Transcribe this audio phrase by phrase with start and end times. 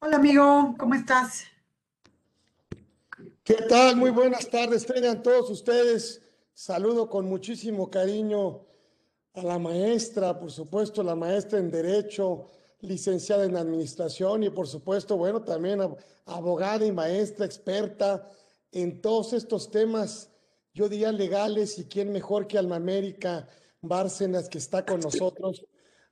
[0.00, 1.42] Hola amigo, ¿cómo estás?
[3.42, 3.96] ¿Qué tal?
[3.96, 6.22] Muy buenas tardes, tengan todos ustedes.
[6.54, 8.64] Saludo con muchísimo cariño
[9.34, 12.46] a la maestra, por supuesto, la maestra en Derecho,
[12.80, 15.80] licenciada en Administración y por supuesto, bueno, también
[16.26, 18.30] abogada y maestra experta
[18.70, 20.30] en todos estos temas,
[20.74, 23.48] yo diría legales y quién mejor que Alma América
[23.80, 25.66] Bárcenas que está con nosotros,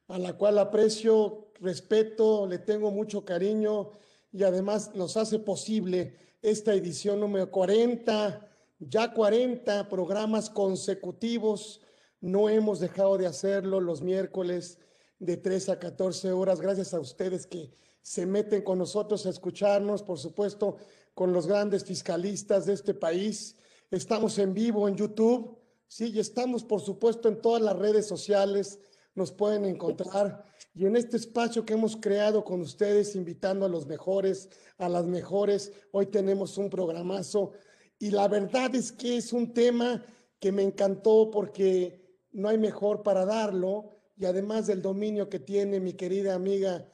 [0.09, 3.91] a la cual aprecio, respeto, le tengo mucho cariño
[4.33, 8.49] y además nos hace posible esta edición número 40,
[8.79, 11.81] ya 40 programas consecutivos.
[12.21, 14.79] No hemos dejado de hacerlo los miércoles
[15.19, 20.03] de 3 a 14 horas, gracias a ustedes que se meten con nosotros a escucharnos,
[20.03, 20.77] por supuesto,
[21.15, 23.57] con los grandes fiscalistas de este país.
[23.91, 28.79] Estamos en vivo en YouTube, sí, y estamos, por supuesto, en todas las redes sociales,
[29.17, 30.45] nos pueden encontrar.
[30.75, 34.49] Y en este espacio que hemos creado con ustedes, invitando a los mejores,
[34.79, 37.53] a las mejores, hoy tenemos un programazo.
[37.99, 40.05] Y la verdad es que es un tema
[40.39, 45.81] que me encantó porque no hay mejor para darlo y además del dominio que tiene
[45.81, 46.87] mi querida amiga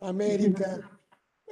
[0.00, 1.00] América.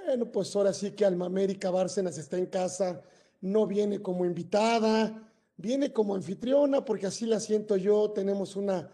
[0.06, 3.02] Bueno, pues ahora sí que Alma América Bárcenas está en casa,
[3.40, 8.90] no viene como invitada, viene como anfitriona, porque así la siento yo, tenemos una,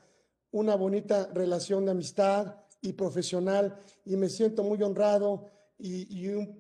[0.52, 5.46] una bonita relación de amistad y profesional y me siento muy honrado
[5.78, 6.06] y,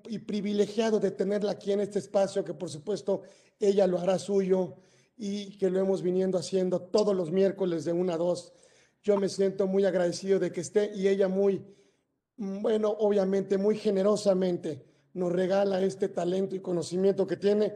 [0.08, 3.22] y, privilegiado de tenerla aquí en este espacio, que por supuesto
[3.58, 4.76] ella lo hará suyo
[5.16, 8.54] y que lo hemos viniendo haciendo todos los miércoles de una a dos
[9.02, 11.64] yo me siento muy agradecido de que esté y ella muy,
[12.36, 17.74] bueno, obviamente muy generosamente nos regala este talento y conocimiento que tiene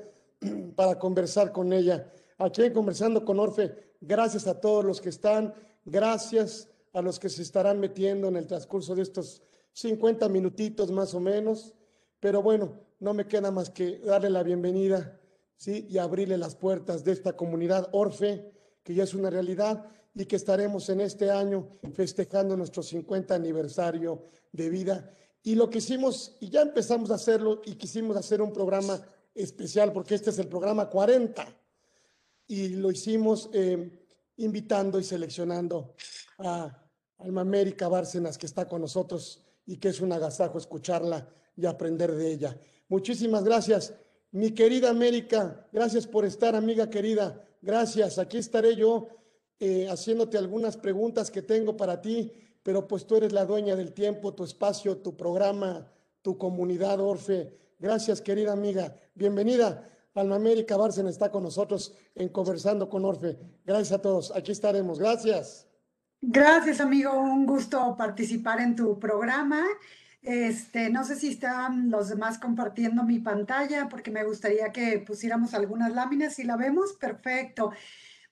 [0.77, 2.13] para conversar con ella.
[2.39, 5.55] Aquí Conversando con Orfe, gracias a todos los que están,
[5.85, 11.15] gracias a los que se estarán metiendo en el transcurso de estos 50 minutitos más
[11.15, 11.75] o menos.
[12.21, 15.21] Pero bueno, no me queda más que darle la bienvenida
[15.57, 15.87] ¿sí?
[15.91, 20.37] y abrirle las puertas de esta comunidad Orfe, que ya es una realidad y que
[20.37, 24.23] estaremos en este año festejando nuestro 50 aniversario
[24.53, 25.11] de vida.
[25.43, 29.01] Y lo que hicimos, y ya empezamos a hacerlo, y quisimos hacer un programa
[29.35, 31.45] especial, porque este es el programa 40,
[32.47, 34.04] y lo hicimos eh,
[34.37, 35.95] invitando y seleccionando
[36.39, 36.83] a
[37.19, 42.13] Alma América Bárcenas, que está con nosotros y que es un agasajo escucharla y aprender
[42.13, 42.59] de ella.
[42.89, 43.95] Muchísimas gracias,
[44.31, 49.09] mi querida América, gracias por estar, amiga querida, gracias, aquí estaré yo
[49.61, 53.93] eh, haciéndote algunas preguntas que tengo para ti, pero pues tú eres la dueña del
[53.93, 55.91] tiempo, tu espacio, tu programa,
[56.23, 57.57] tu comunidad, Orfe.
[57.79, 58.97] Gracias, querida amiga.
[59.15, 59.94] Bienvenida.
[60.15, 63.37] Alma América Bárcena está con nosotros en Conversando con Orfe.
[63.65, 64.35] Gracias a todos.
[64.35, 64.99] Aquí estaremos.
[65.01, 65.67] Gracias.
[66.21, 67.13] Gracias, amigo.
[67.19, 69.65] Un gusto participar en tu programa.
[70.23, 75.53] Este, no sé si están los demás compartiendo mi pantalla porque me gustaría que pusiéramos
[75.53, 76.35] algunas láminas.
[76.35, 77.73] Si la vemos, perfecto.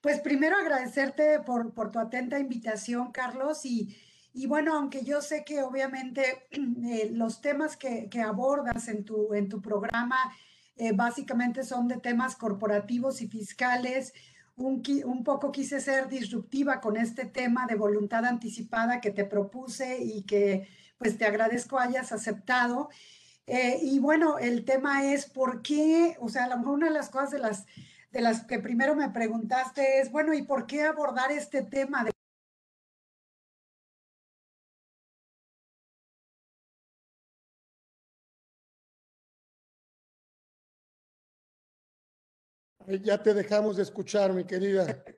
[0.00, 3.96] Pues primero agradecerte por, por tu atenta invitación, Carlos, y,
[4.32, 9.34] y, bueno, aunque yo sé que obviamente eh, los temas que, que, abordas en tu,
[9.34, 10.16] en tu programa
[10.76, 14.12] eh, básicamente son de temas corporativos y fiscales,
[14.56, 20.02] un, un, poco quise ser disruptiva con este tema de voluntad anticipada que te propuse
[20.02, 20.68] y que
[20.98, 22.90] pues te agradezco hayas aceptado.
[23.46, 26.92] Eh, y bueno, el tema es por qué, o sea, a lo mejor una de
[26.92, 27.66] las cosas de las
[28.12, 32.11] de las que primero me preguntaste es, bueno, ¿y por qué abordar este tema de
[42.86, 45.04] Ya te dejamos de escuchar, mi querida.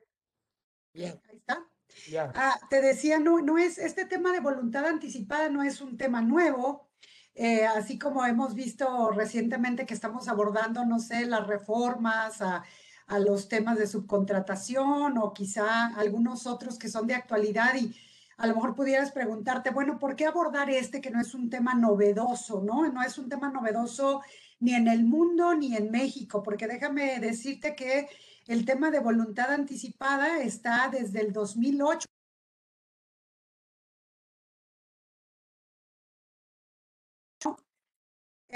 [0.93, 1.09] Ya.
[1.29, 1.67] Ahí está.
[2.09, 2.31] Ya.
[2.35, 6.21] Ah, te decía, no, no es, este tema de voluntad anticipada no es un tema
[6.21, 6.89] nuevo,
[7.33, 12.63] eh, así como hemos visto recientemente que estamos abordando, no sé, las reformas a
[13.07, 17.95] a los temas de subcontratación o quizá algunos otros que son de actualidad y
[18.37, 21.73] a lo mejor pudieras preguntarte, bueno, ¿por qué abordar este que no es un tema
[21.73, 22.91] novedoso, no?
[22.91, 24.21] No es un tema novedoso
[24.65, 28.09] ni en el mundo ni en México, porque déjame decirte que
[28.47, 32.07] el tema de voluntad anticipada está desde el 2008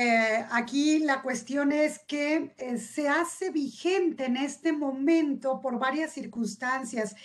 [0.02, 6.14] Eh, aquí la cuestión es que eh, se hace vigente en este momento por varias
[6.14, 7.16] circunstancias.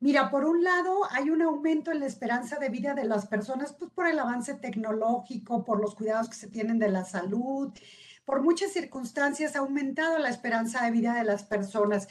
[0.00, 3.74] Mira, por un lado hay un aumento en la esperanza de vida de las personas,
[3.74, 7.70] pues por el avance tecnológico, por los cuidados que se tienen de la salud,
[8.24, 12.08] por muchas circunstancias ha aumentado la esperanza de vida de las personas.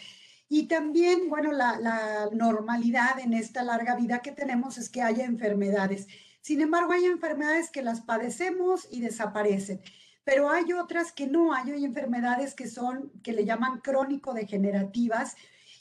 [0.49, 6.07] Y también, bueno, la normalidad en esta larga vida que tenemos es que haya enfermedades.
[6.41, 9.79] Sin embargo, hay enfermedades que las padecemos y desaparecen,
[10.23, 15.35] pero hay otras que no, hay, enfermedades que son, que le llaman crónico-degenerativas,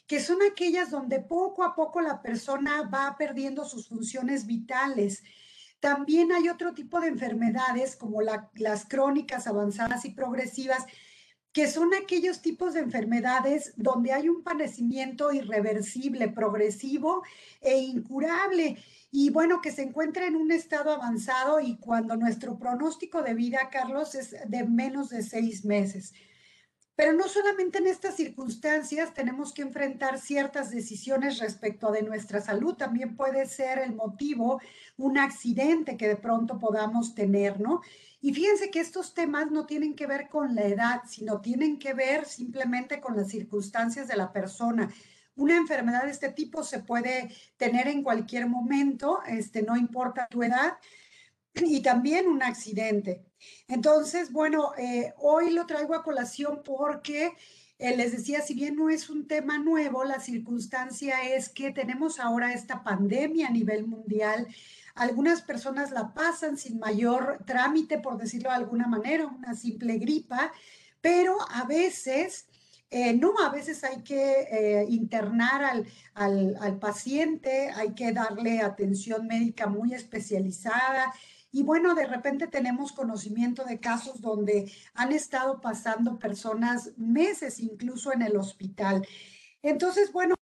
[0.06, 5.22] que son aquellas donde poco a poco la persona va perdiendo sus funciones vitales.
[5.80, 10.84] También hay otro tipo de enfermedades como las crónicas avanzadas y progresivas,
[11.52, 17.24] que son aquellos tipos de enfermedades donde hay un padecimiento irreversible, progresivo
[17.60, 18.76] e incurable.
[19.10, 23.70] Y bueno, que se encuentra en un estado avanzado y cuando nuestro pronóstico de vida,
[23.72, 26.12] Carlos, es de menos de seis meses.
[27.00, 32.74] Pero no solamente en estas circunstancias tenemos que enfrentar ciertas decisiones respecto de nuestra salud,
[32.74, 34.60] también puede ser el motivo
[34.98, 37.80] un accidente que de pronto podamos tener, ¿no?
[38.20, 41.94] Y fíjense que estos temas no tienen que ver con la edad, sino tienen que
[41.94, 44.92] ver simplemente con las circunstancias de la persona.
[45.36, 50.42] Una enfermedad de este tipo se puede tener en cualquier momento, este, no importa tu
[50.42, 50.74] edad,
[51.54, 53.29] y también un accidente.
[53.68, 57.32] Entonces, bueno, eh, hoy lo traigo a colación porque
[57.78, 62.20] eh, les decía, si bien no es un tema nuevo, la circunstancia es que tenemos
[62.20, 64.46] ahora esta pandemia a nivel mundial
[64.96, 70.52] algunas personas la pasan sin mayor trámite, por decirlo de alguna manera, una simple gripa,
[71.00, 72.46] pero a veces...
[72.92, 75.86] Eh, no, a veces hay que internar al,
[76.60, 81.14] al, paciente, hay que darle atención médica muy especializada.
[81.52, 88.12] Y bueno, de repente tenemos conocimiento de casos donde han estado pasando personas meses incluso
[88.12, 89.06] en el hospital.
[89.62, 90.36] Entonces, bueno,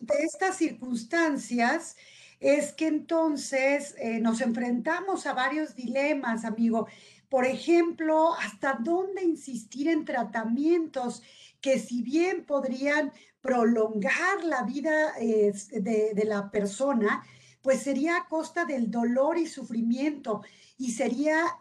[0.00, 1.96] ante estas circunstancias
[2.40, 6.88] es que entonces eh, nos enfrentamos a varios dilemas, amigo.
[7.28, 11.22] Por ejemplo, ¿hasta dónde insistir en tratamientos
[11.60, 17.24] que si bien podrían prolongar la vida de, de la persona,
[17.64, 20.42] pues sería a costa del dolor y sufrimiento
[20.76, 21.56] y sería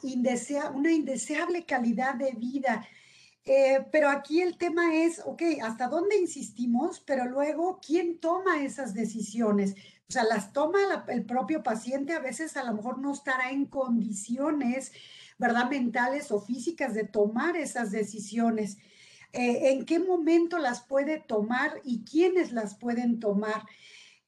[0.73, 2.85] una indeseable calidad de vida.
[3.45, 7.00] Eh, pero aquí el tema es, ok, ¿hasta dónde insistimos?
[7.00, 9.75] Pero luego, ¿quién toma esas decisiones?
[10.09, 13.65] O sea, las toma el propio paciente, a veces a lo mejor no estará en
[13.65, 14.91] condiciones,
[15.38, 15.69] ¿verdad?
[15.69, 18.77] Mentales o físicas de tomar esas decisiones.
[19.31, 23.63] Eh, ¿En qué momento las puede tomar y quiénes las pueden tomar?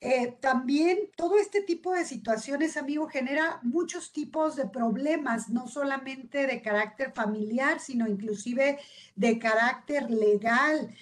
[0.02, 6.46] Eh, también todo este tipo de situaciones, amigo, genera muchos tipos de problemas, no solamente
[6.46, 8.78] de carácter familiar, sino inclusive
[9.16, 10.94] de carácter legal.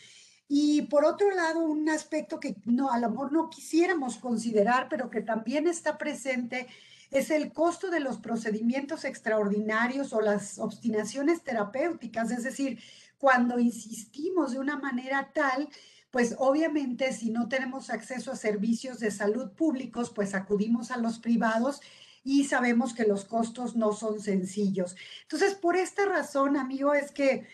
[0.48, 5.10] Y por otro lado, un aspecto que no, a lo mejor no quisiéramos considerar, pero
[5.10, 6.68] que también está presente,
[7.10, 12.80] es el costo de los procedimientos extraordinarios o las obstinaciones terapéuticas, es decir,
[13.18, 15.70] cuando insistimos de una manera tal
[16.14, 21.18] pues obviamente si no tenemos acceso a servicios de salud públicos, pues acudimos a los
[21.18, 21.82] privados
[22.24, 24.96] y sabemos que los costos no son sencillos.
[25.24, 27.48] Entonces, por esta razón, amigo, es que,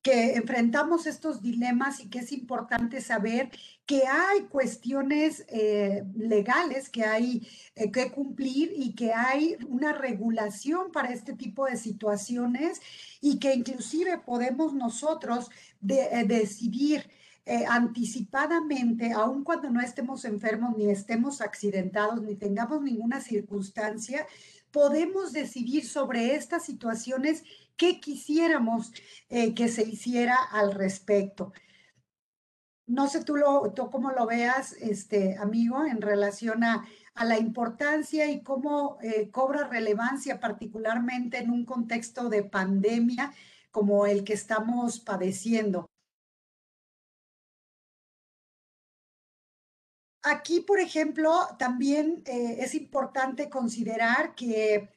[0.00, 3.50] que enfrentamos estos dilemas y que es importante saber
[3.84, 10.92] que hay cuestiones eh, legales que hay eh, que cumplir y que hay una regulación
[10.92, 12.80] para este tipo de situaciones
[13.20, 15.50] y que inclusive podemos nosotros
[15.88, 17.10] eh, decidir
[17.46, 24.26] eh, anticipadamente, aun cuando no estemos enfermos, ni estemos accidentados, ni tengamos ninguna circunstancia,
[24.70, 27.44] podemos decidir sobre estas situaciones
[27.76, 28.92] qué quisiéramos
[29.28, 31.52] eh, que se hiciera al respecto.
[32.86, 37.38] No sé tú, lo, tú cómo lo veas, este, amigo, en relación a, a la
[37.38, 43.32] importancia y cómo eh, cobra relevancia, particularmente en un contexto de pandemia
[43.70, 45.86] como el que estamos padeciendo.
[50.24, 54.88] Aquí, por ejemplo, también eh, es importante considerar que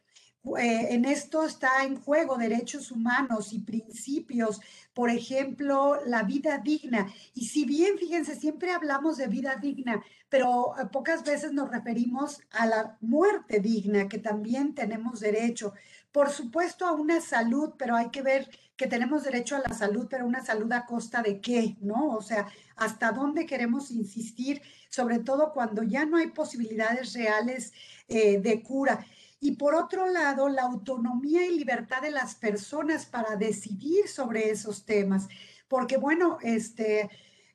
[0.58, 4.62] eh, en esto está en juego derechos humanos y principios,
[4.94, 7.12] por ejemplo, la vida digna.
[7.34, 12.42] Y si bien, fíjense, siempre hablamos de vida digna, pero eh, pocas veces nos referimos
[12.52, 15.74] a la muerte digna, que también tenemos derecho.
[16.12, 20.08] Por supuesto, a una salud, pero hay que ver que tenemos derecho a la salud,
[20.10, 22.16] pero una salud a costa de qué, ¿no?
[22.16, 27.74] O sea, hasta dónde queremos insistir sobre todo cuando ya no hay posibilidades reales
[28.08, 29.06] eh, de cura.
[29.40, 34.86] Y por otro lado, la autonomía y libertad de las personas para decidir sobre esos
[34.86, 35.28] temas.
[35.68, 37.10] Porque bueno, este,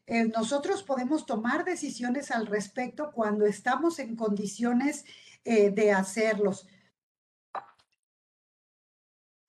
[0.06, 5.04] eh, nosotros podemos tomar decisiones al respecto cuando estamos en condiciones
[5.44, 6.68] eh, de hacerlos.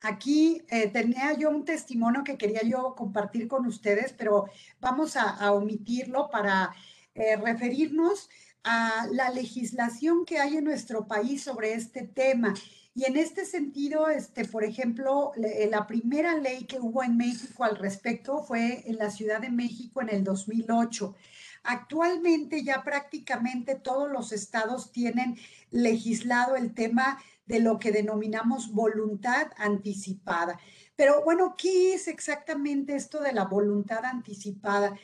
[0.02, 0.62] Aquí
[0.92, 4.50] tenía yo un testimonio que quería yo compartir con ustedes, pero
[4.82, 6.76] vamos a omitirlo para
[7.16, 8.28] eh, referirnos
[8.64, 12.54] a la legislación que hay en nuestro país sobre este tema.
[12.96, 17.64] Y en este sentido, este, por ejemplo, eh, la primera ley que hubo en México
[17.64, 21.16] al respecto fue en la Ciudad de México en el 2008.
[21.64, 25.38] Actualmente ya prácticamente todos los estados tienen
[25.72, 30.60] legislado el tema de lo que denominamos voluntad anticipada.
[30.96, 34.96] Pero bueno, ¿qué es exactamente esto de la voluntad anticipada?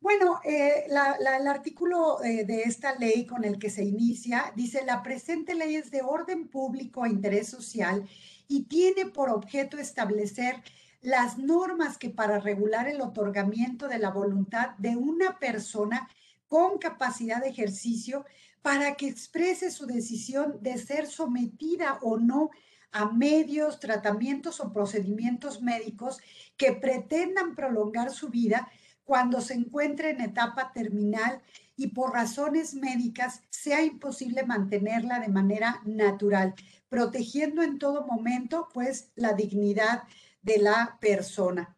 [0.00, 5.02] Bueno, eh, el artículo eh, de esta ley con el que se inicia dice, la
[5.02, 8.08] presente ley es de orden público e interés social
[8.48, 10.62] y tiene por objeto establecer
[11.02, 16.08] las normas que para regular el otorgamiento de la voluntad de una persona
[16.48, 18.24] con capacidad de ejercicio
[18.62, 22.50] para que exprese su decisión de ser sometida o no
[22.90, 26.18] a medios, tratamientos o procedimientos médicos
[26.56, 28.70] que pretendan prolongar su vida
[29.10, 31.42] cuando se encuentre en etapa terminal
[31.74, 36.54] y por razones médicas sea imposible mantenerla de manera natural,
[36.88, 40.04] protegiendo en todo momento pues la dignidad
[40.42, 41.76] de la persona.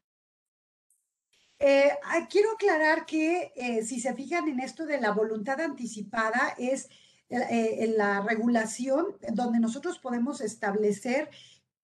[1.58, 1.92] Eh,
[2.28, 6.90] quiero aclarar que eh, si se fijan en esto de la voluntad anticipada es
[7.30, 11.30] eh, en la regulación donde nosotros podemos establecer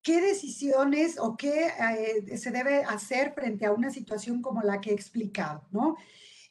[0.03, 4.91] qué decisiones o qué eh, se debe hacer frente a una situación como la que
[4.91, 5.97] he explicado, ¿no?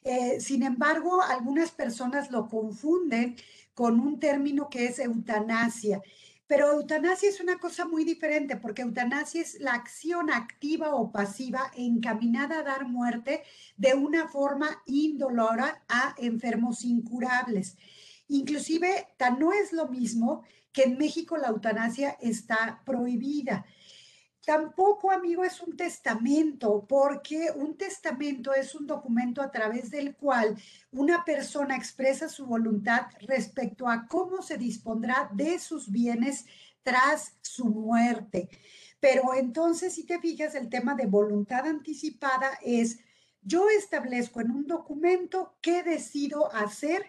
[0.02, 3.36] Eh, sin embargo, algunas personas lo confunden
[3.74, 6.00] con un término que es eutanasia.
[6.46, 11.70] Pero eutanasia es una cosa muy diferente porque eutanasia es la acción activa o pasiva
[11.76, 13.42] encaminada a dar muerte
[13.76, 17.76] de una forma indolora a enfermos incurables.
[18.28, 23.64] Inclusive, no es lo mismo que en México la eutanasia está prohibida.
[24.48, 30.56] Tampoco, amigo, es un testamento, porque un testamento es un documento a través del cual
[30.90, 36.46] una persona expresa su voluntad respecto a cómo se dispondrá de sus bienes
[36.82, 38.48] tras su muerte.
[39.00, 43.00] Pero entonces, si te fijas, el tema de voluntad anticipada es,
[43.42, 47.04] yo establezco en un documento qué decido hacer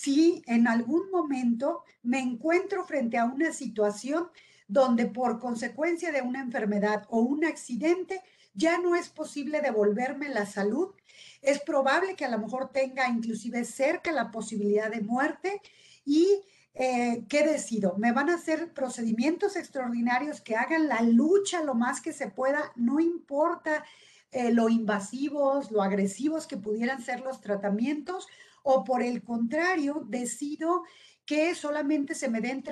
[0.00, 4.28] si en algún momento me encuentro frente a una situación
[4.68, 8.20] donde por consecuencia de una enfermedad o un accidente
[8.52, 10.94] ya no es posible devolverme la salud,
[11.40, 15.60] es probable que a lo mejor tenga inclusive cerca la posibilidad de muerte
[16.04, 16.26] y
[16.74, 17.96] eh, ¿qué decido?
[17.96, 22.72] ¿Me van a hacer procedimientos extraordinarios que hagan la lucha lo más que se pueda?
[22.76, 23.82] No importa
[24.30, 28.26] eh, lo invasivos, lo agresivos que pudieran ser los tratamientos,
[28.68, 30.82] o por el contrario, decido
[31.24, 32.64] que solamente se me den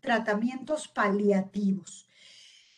[0.00, 2.08] tratamientos paliativos.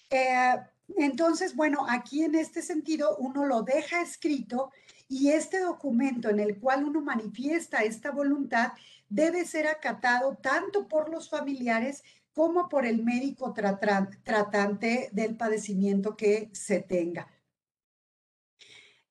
[0.08, 0.56] Eh,
[0.96, 4.70] entonces, bueno, aquí en este sentido uno lo deja escrito
[5.08, 8.72] y este documento en el cual uno manifiesta esta voluntad
[9.10, 12.02] debe ser acatado tanto por los familiares
[12.32, 17.33] como por el médico tratante del padecimiento que se tenga.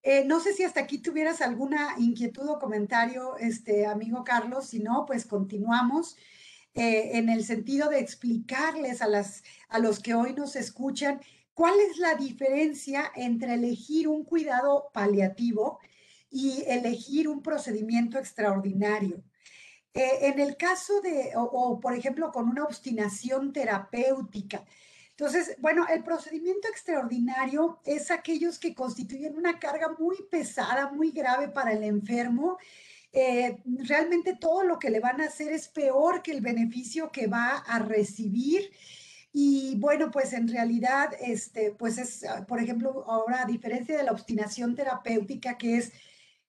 [0.06, 4.68] Eh, no sé si hasta aquí tuvieras alguna inquietud o comentario, este amigo Carlos.
[4.68, 6.18] Si no, pues continuamos
[6.74, 11.22] eh, en el sentido de explicarles a, las, a los que hoy nos escuchan
[11.54, 15.80] cuál es la diferencia entre elegir un cuidado paliativo
[16.30, 19.24] y elegir un procedimiento extraordinario.
[19.94, 24.66] Eh, en el caso de, o por ejemplo, con una obstinación terapéutica,
[25.16, 31.50] entonces, bueno, el procedimiento extraordinario es aquellos que constituyen una carga muy pesada, muy grave
[31.50, 32.58] para el enfermo.
[33.12, 37.28] Eh, realmente todo lo que le van a hacer es peor que el beneficio que
[37.28, 38.72] va a recibir.
[39.32, 44.14] Y bueno, pues en realidad, este, pues es, por ejemplo, ahora a diferencia de la
[44.14, 45.92] obstinación terapéutica, que es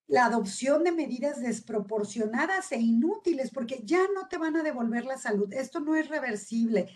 [0.07, 5.19] la adopción de medidas desproporcionadas e inútiles, porque ya no te van a devolver la
[5.19, 5.53] salud.
[5.53, 6.89] Esto no es reversible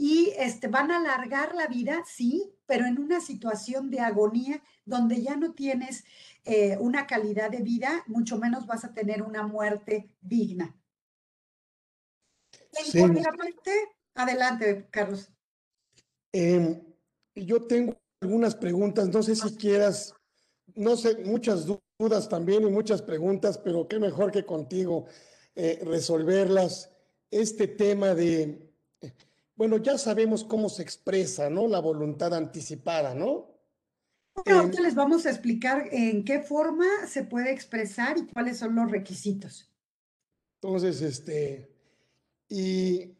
[0.00, 5.20] y este, van a alargar la vida, sí, pero en una situación de agonía donde
[5.20, 6.04] ya no tienes
[6.44, 10.74] eh, una calidad de vida, mucho menos vas a tener una muerte digna.
[12.72, 13.02] Sí.
[14.14, 15.32] adelante, Carlos.
[16.32, 16.80] Em,
[17.34, 20.14] yo tengo algunas preguntas, no sé si quieras,
[20.76, 21.66] no sé, muchas
[21.98, 25.06] dudas también y muchas preguntas, pero qué mejor que contigo
[25.56, 26.92] eh, resolverlas.
[27.30, 28.67] Este tema de
[29.58, 31.66] bueno, ya sabemos cómo se expresa, ¿no?
[31.66, 33.50] La voluntad anticipada, ¿no?
[34.36, 38.76] Bueno, ahorita les vamos a explicar en qué forma se puede expresar y cuáles son
[38.76, 39.68] los requisitos.
[40.62, 41.68] Entonces, este,
[42.48, 43.16] y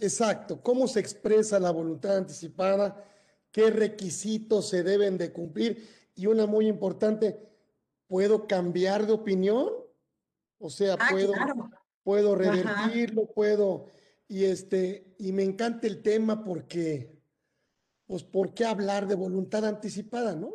[0.00, 3.04] exacto, cómo se expresa la voluntad anticipada,
[3.50, 7.40] qué requisitos se deben de cumplir y una muy importante,
[8.06, 9.68] ¿puedo cambiar de opinión?
[10.60, 11.32] O sea, ah, puedo,
[12.04, 13.86] puedo revertirlo, puedo,
[14.28, 17.18] y este, y me encanta el tema porque,
[18.06, 20.54] pues, ¿por qué hablar de voluntad anticipada, no?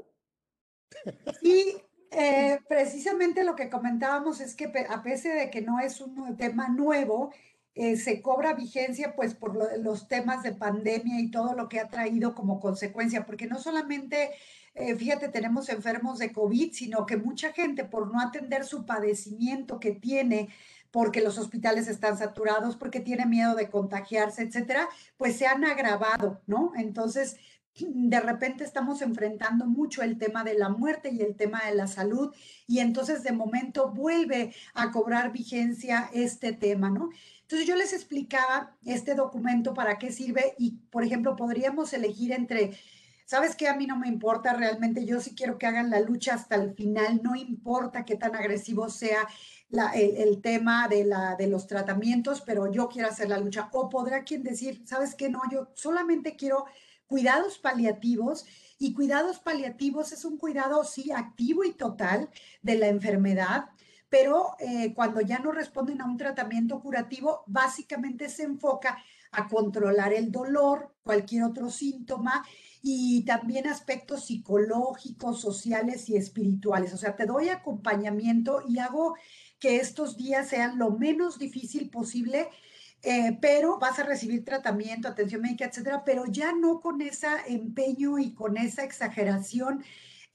[1.41, 1.75] Sí,
[2.11, 6.69] eh, precisamente lo que comentábamos es que a pesar de que no es un tema
[6.69, 7.31] nuevo,
[7.75, 11.87] eh, se cobra vigencia pues por los temas de pandemia y todo lo que ha
[11.87, 14.29] traído como consecuencia, porque no solamente,
[14.75, 19.79] eh, fíjate, tenemos enfermos de COVID, sino que mucha gente por no atender su padecimiento
[19.79, 20.49] que tiene,
[20.93, 26.43] porque los hospitales están saturados, porque tiene miedo de contagiarse, etcétera, pues se han agravado,
[26.45, 26.71] ¿no?
[26.75, 27.37] Entonces,
[27.75, 31.87] de repente estamos enfrentando mucho el tema de la muerte y el tema de la
[31.87, 32.31] salud
[32.67, 37.09] y entonces de momento vuelve a cobrar vigencia este tema, ¿no?
[37.41, 42.77] Entonces yo les explicaba este documento para qué sirve y, por ejemplo, podríamos elegir entre,
[43.25, 43.67] ¿sabes qué?
[43.67, 46.75] A mí no me importa realmente, yo sí quiero que hagan la lucha hasta el
[46.75, 49.27] final, no importa qué tan agresivo sea
[49.95, 53.69] el, tema de, la, de los tratamientos, pero yo quiero hacer la lucha.
[53.73, 55.29] O podrá quien decir, ¿sabes qué?
[55.29, 56.65] No, yo solamente quiero
[57.07, 58.45] cuidados paliativos
[58.77, 62.29] y cuidados paliativos es un cuidado, sí, activo y total
[62.61, 63.69] de la enfermedad,
[64.09, 68.97] pero eh, cuando ya no responden a un tratamiento curativo, básicamente se enfoca
[69.31, 72.45] a controlar el dolor, cualquier otro síntoma
[72.81, 76.93] y también aspectos psicológicos, sociales y espirituales.
[76.93, 79.15] O sea, te doy acompañamiento y hago
[79.63, 82.49] que estos días sean lo menos difícil posible
[83.01, 88.19] eh, pero vas a recibir tratamiento, atención médica, etcétera, pero ya no con ese empeño
[88.19, 89.83] y con esa exageración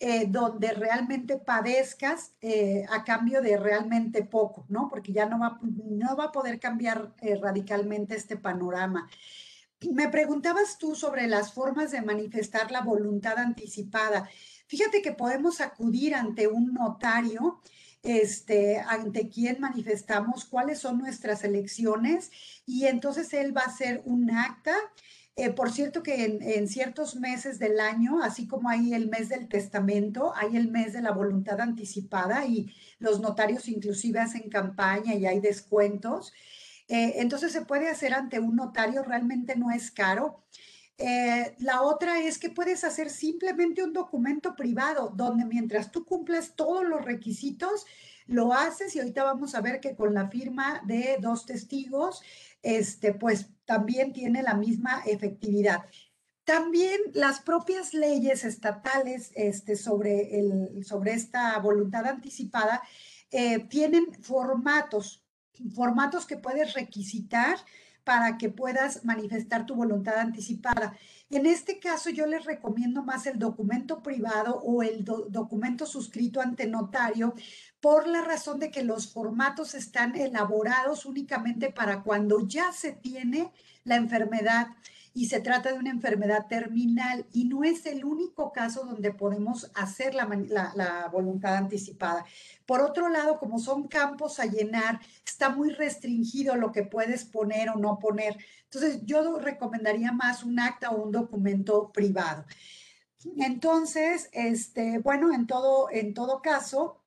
[0.00, 4.88] eh, donde realmente padezcas eh, a cambio de realmente poco, ¿no?
[4.88, 9.08] Porque ya no va, no va a poder cambiar radicalmente este panorama.
[9.90, 14.28] Me preguntabas tú sobre las formas de manifestar la voluntad anticipada.
[14.66, 17.60] Fíjate que podemos acudir ante un notario
[18.02, 22.30] este, ante quien manifestamos cuáles son nuestras elecciones
[22.64, 24.74] y entonces él va a hacer un acta.
[25.36, 29.48] Eh, por cierto que en, ciertos meses del año, así como hay el mes del
[29.48, 35.26] testamento, hay el mes de la voluntad anticipada y los notarios inclusive hacen campaña y
[35.26, 36.32] hay descuentos.
[36.88, 40.42] Eh, entonces se puede hacer ante un notario, realmente no es caro.
[41.00, 46.56] Eh, la otra es que puedes hacer simplemente un documento privado donde mientras tú cumples
[46.56, 47.86] todos los requisitos,
[48.26, 52.20] lo haces y ahorita vamos a ver que con la firma de dos testigos,
[52.62, 55.84] este, pues también tiene la misma efectividad.
[56.44, 62.82] También las propias leyes estatales este, sobre, el, sobre esta voluntad anticipada
[63.30, 65.24] eh, tienen formatos,
[65.74, 67.58] formatos que puedes requisitar
[68.08, 70.96] para que puedas manifestar tu voluntad anticipada.
[71.28, 76.66] En este caso, yo les recomiendo más el documento privado o el documento suscrito ante
[76.66, 77.34] notario
[77.82, 83.52] por la razón de que los formatos están elaborados únicamente para cuando ya se tiene
[83.84, 84.68] la enfermedad
[85.18, 89.68] y se trata de una enfermedad terminal y no es el único caso donde podemos
[89.74, 90.28] hacer la,
[90.76, 92.24] la, voluntad anticipada.
[92.64, 97.68] Por otro lado, como son campos a llenar, está muy restringido lo que puedes poner
[97.70, 98.36] o no poner.
[98.62, 102.44] Entonces, yo recomendaría más un acta o un documento privado.
[103.38, 107.02] Entonces, este, bueno, en todo, en todo caso,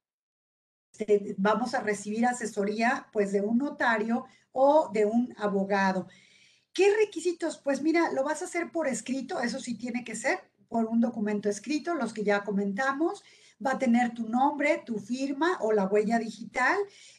[0.92, 6.10] este, vamos a recibir asesoría pues de un notario o de un abogado.
[6.74, 7.58] ¿Qué requisitos?
[7.58, 11.02] Pues mira, lo vas a hacer por escrito, eso sí tiene que ser por un
[11.02, 13.24] documento escrito, los que ya comentamos.
[13.64, 16.78] Va a tener tu nombre, tu firma o la huella digital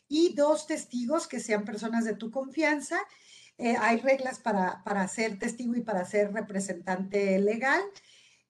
[0.08, 2.98] y dos testigos que sean personas de tu confianza.
[3.58, 7.82] Eh, hay reglas para, para ser testigo y para ser representante legal.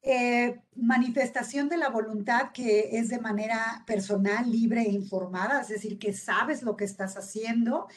[0.03, 5.99] Eh, manifestación de la voluntad que es de manera personal, libre e informada, es decir,
[5.99, 7.88] que sabes lo que estás haciendo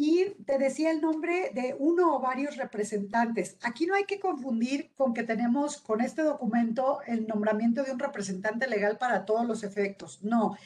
[0.00, 3.56] y te decía el nombre de uno o varios representantes.
[3.62, 7.98] Aquí no hay que confundir con que tenemos con este documento el nombramiento de un
[7.98, 10.22] representante legal para todos los efectos.
[10.22, 10.56] No,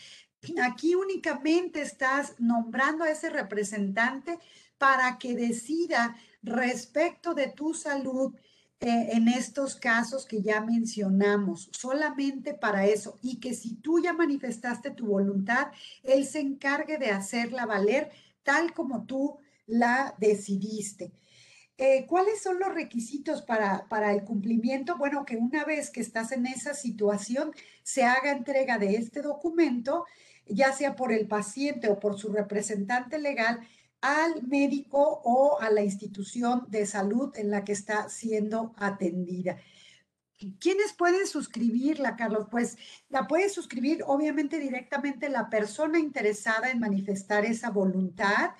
[0.62, 4.38] aquí únicamente estás nombrando a ese representante
[4.76, 8.34] para que decida respecto de tu salud
[8.80, 14.12] eh, en estos casos que ya mencionamos, solamente para eso, y que si tú ya
[14.12, 15.68] manifestaste tu voluntad,
[16.02, 18.10] él se encargue de hacerla valer
[18.42, 21.12] tal como tú la decidiste.
[21.78, 24.98] Eh, ¿Cuáles son los requisitos para, para el cumplimiento?
[24.98, 27.52] Bueno, que una vez que estás en esa situación,
[27.82, 30.04] se haga entrega de este documento,
[30.46, 33.60] ya sea por el paciente o por su representante legal,
[34.02, 39.56] al médico o a la institución de salud en la que está siendo atendida.
[40.60, 42.46] ¿Quiénes pueden suscribirla, Carlos?
[42.50, 42.76] Pues
[43.08, 48.50] la puede suscribir obviamente directamente la persona interesada en manifestar esa voluntad,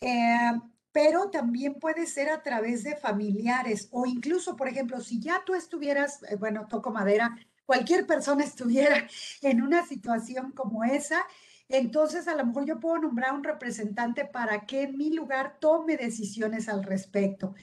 [0.00, 0.52] eh,
[0.92, 5.54] pero también puede ser a través de familiares o incluso, por ejemplo, si ya tú
[5.54, 9.06] estuvieras, eh, bueno, toco madera, cualquier persona estuviera
[9.42, 11.24] en una situación como esa,
[11.68, 15.96] entonces a lo mejor yo puedo nombrar un representante para que en mi lugar tome
[15.96, 17.54] decisiones al respecto.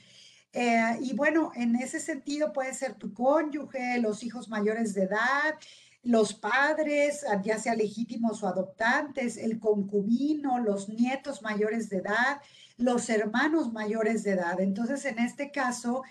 [0.54, 5.56] Eh, y bueno, en ese sentido puede ser tu cónyuge, los hijos mayores de edad,
[6.04, 12.42] los padres, ya sea legítimos o adoptantes, el concubino, los nietos mayores de edad,
[12.78, 14.60] los hermanos mayores de edad.
[14.62, 16.04] Entonces, en este caso,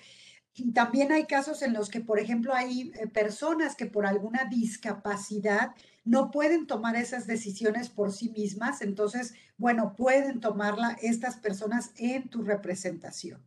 [0.74, 5.72] también hay casos en los que, por ejemplo, hay eh, personas que por alguna discapacidad
[6.04, 8.82] no pueden tomar esas decisiones por sí mismas.
[8.82, 13.42] Entonces, bueno, pueden tomarla estas personas en tu representación.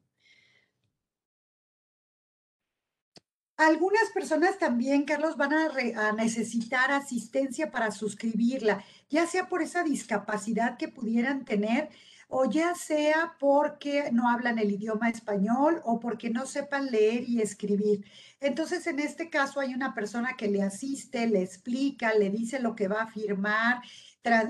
[3.60, 10.78] Algunas personas también, Carlos, van a, necesitar asistencia para suscribirla, ya sea por esa discapacidad
[10.78, 11.89] que pudieran tener
[12.30, 17.41] o ya sea porque no hablan el idioma español o porque no sepan leer y
[17.41, 18.06] escribir.
[18.39, 22.76] Entonces, en este caso hay una persona que le asiste, le explica, le dice lo
[22.76, 23.82] que va a firmar,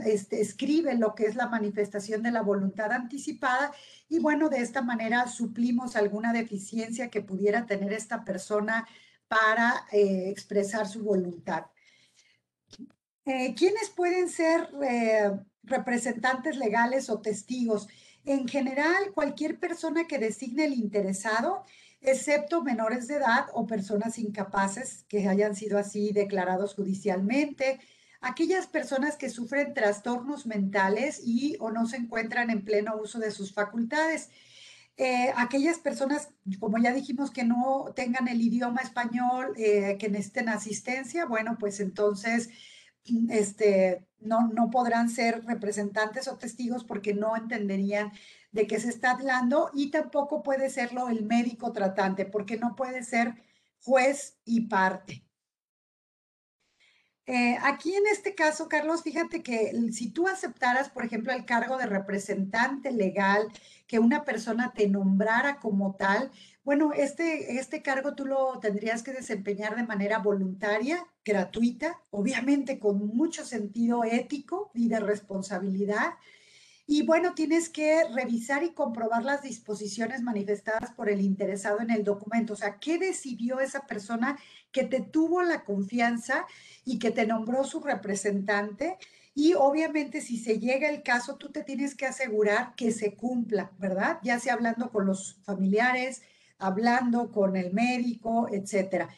[0.05, 3.71] este, escribe lo que es la manifestación de la voluntad anticipada
[4.09, 8.87] y bueno, de esta manera suplimos alguna deficiencia que pudiera tener esta persona
[9.27, 11.67] para eh, expresar su voluntad.
[13.25, 17.87] Eh, ¿Quiénes pueden ser eh, representantes legales o testigos?
[18.25, 21.63] En general, cualquier persona que designe el interesado,
[22.01, 27.79] excepto menores de edad o personas incapaces que hayan sido así declarados judicialmente,
[28.21, 33.31] aquellas personas que sufren trastornos mentales y o no se encuentran en pleno uso de
[33.31, 34.29] sus facultades.
[34.97, 36.29] Eh, aquellas personas,
[36.59, 41.79] como ya dijimos, que no tengan el idioma español, eh, que necesiten asistencia, bueno, pues
[41.79, 42.49] entonces
[43.29, 48.11] este, no, no podrán ser representantes o testigos porque no entenderían
[48.51, 53.03] de qué se está hablando y tampoco puede serlo el médico tratante porque no puede
[53.03, 53.35] ser
[53.81, 55.23] juez y parte.
[57.31, 61.77] Eh, aquí en este caso, Carlos, fíjate que si tú aceptaras, por ejemplo, el cargo
[61.77, 63.49] de representante legal,
[63.85, 66.31] que una persona te nombrara como tal,
[66.63, 72.97] bueno, este, este cargo tú lo tendrías que desempeñar de manera voluntaria, gratuita, obviamente con
[73.15, 76.13] mucho sentido ético y de responsabilidad.
[76.91, 82.03] Y bueno, tienes que revisar y comprobar las disposiciones manifestadas por el interesado en el
[82.03, 82.53] documento.
[82.53, 84.39] O sea, ¿qué decidió esa persona
[84.71, 86.47] que te tuvo la confianza
[86.85, 88.97] y que te nombró su representante?
[89.35, 93.71] Y obviamente si se llega el caso, tú te tienes que asegurar que se cumpla,
[93.77, 94.17] ¿verdad?
[94.23, 96.23] Ya sea hablando con los familiares,
[96.57, 99.09] hablando con el médico, etcétera.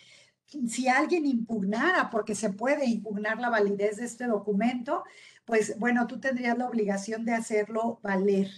[0.68, 5.06] Si alguien impugnara, porque se puede impugnar la validez de este documento,
[5.46, 8.50] pues bueno, tú tendrías la obligación de hacerlo valer.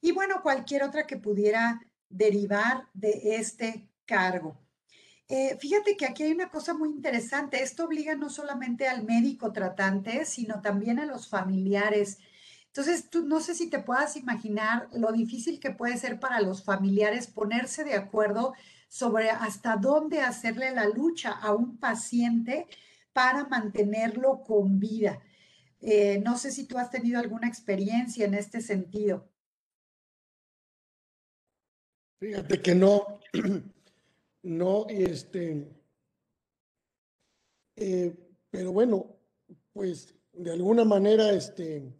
[0.00, 4.58] Y bueno, cualquier otra que pudiera derivar de este cargo.
[5.28, 7.62] Eh, fíjate que aquí hay una cosa muy interesante.
[7.62, 12.18] Esto obliga no solamente al médico tratante, sino también a los familiares.
[12.66, 16.64] Entonces, tú no sé si te puedas imaginar lo difícil que puede ser para los
[16.64, 18.54] familiares ponerse de acuerdo
[18.88, 22.66] sobre hasta dónde hacerle la lucha a un paciente
[23.12, 25.18] para mantenerlo con vida.
[25.84, 29.28] Eh, no sé si tú has tenido alguna experiencia en este sentido.
[32.20, 33.18] Fíjate que no,
[34.44, 35.68] no, este,
[37.74, 38.14] eh,
[38.48, 39.16] pero bueno,
[39.72, 41.92] pues de alguna manera, este,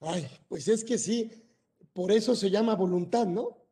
[0.00, 1.30] ay, pues es que sí,
[1.92, 3.65] por eso se llama voluntad, ¿no?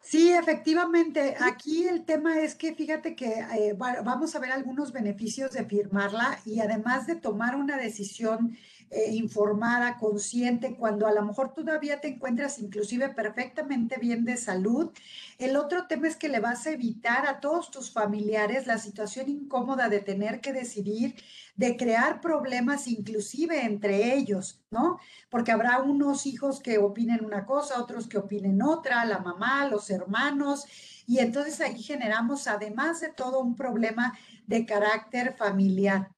[0.00, 1.36] Sí, efectivamente.
[1.40, 6.38] Aquí el tema es que fíjate que eh, vamos a ver algunos beneficios de firmarla
[6.44, 8.56] y además de tomar una decisión
[8.90, 14.90] eh, informada, consciente, cuando a lo mejor todavía te encuentras inclusive perfectamente bien de salud.
[15.38, 19.28] El otro tema es que le vas a evitar a todos tus familiares la situación
[19.28, 21.16] incómoda de tener que decidir,
[21.56, 25.00] de crear problemas inclusive entre ellos, ¿no?
[25.30, 29.90] Porque habrá unos hijos que opinen una cosa, otros que opinen otra, la mamá, los
[29.90, 30.64] hermanos,
[31.08, 36.10] y entonces ahí generamos además de todo un problema de carácter familiar.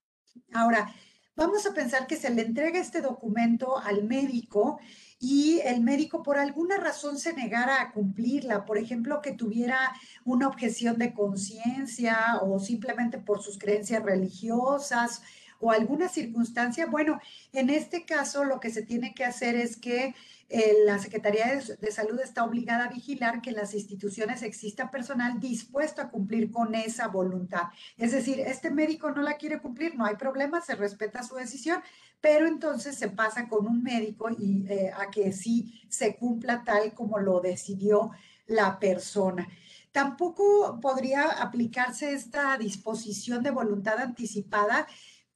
[0.52, 0.94] Ahora,
[1.38, 4.81] vamos a pensar que se le entrega este documento al médico
[5.20, 9.79] y el médico por alguna razón se negara a cumplirla, por ejemplo, que tuviera
[10.24, 15.22] una objeción de conciencia o simplemente por sus creencias religiosas
[15.61, 17.21] o alguna circunstancia, bueno,
[17.53, 20.14] en este caso lo que se tiene que hacer es que
[20.51, 25.40] eh, la Secretaría de, Salud está obligada a vigilar que en las instituciones exista personal
[25.40, 27.64] dispuesto a cumplir con esa voluntad.
[27.99, 31.83] Es decir, este médico no la quiere cumplir, no hay problema, se respeta su decisión,
[32.23, 36.94] pero entonces se pasa con un médico y eh, a que sí se cumpla tal
[36.94, 38.12] como lo decidió
[38.47, 39.47] la persona.
[39.92, 44.87] Tampoco podría aplicarse esta disposición de voluntad anticipada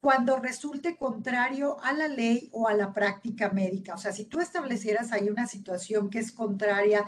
[0.03, 3.93] cuando resulte contrario a la ley o a la práctica médica.
[3.93, 7.05] O sea, si tú establecieras ahí una situación que es contraria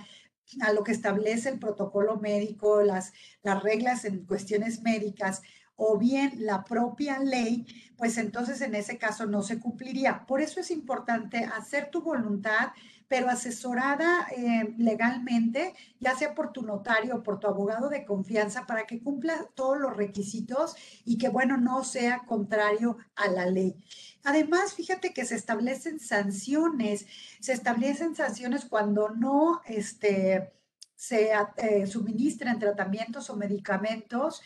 [0.62, 3.12] a lo que establece el protocolo médico, las,
[3.43, 5.41] las reglas en cuestiones médicas,
[5.75, 7.65] o bien la propia ley,
[7.97, 10.25] pues entonces en ese caso no se cumpliría.
[10.25, 12.69] Por eso es importante hacer tu voluntad,
[13.07, 18.65] pero asesorada eh, legalmente, ya sea por tu notario o por tu abogado de confianza,
[18.65, 23.75] para que cumpla todos los requisitos y que, bueno, no sea contrario a la ley.
[24.23, 27.05] Además, fíjate que se establecen sanciones,
[27.39, 30.53] se establecen sanciones cuando no este,
[30.95, 34.41] se eh, suministran tratamientos o medicamentos.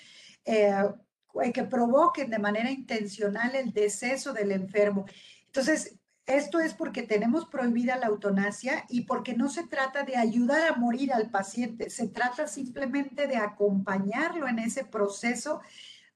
[0.45, 0.73] Eh,
[1.53, 5.05] que provoquen de manera intencional el deceso del enfermo.
[5.45, 5.98] Entonces,
[6.29, 10.75] esto es porque tenemos prohibida la eutanasia y porque no se trata de ayudar a
[10.75, 15.59] morir al paciente, se trata simplemente de acompañarlo en ese proceso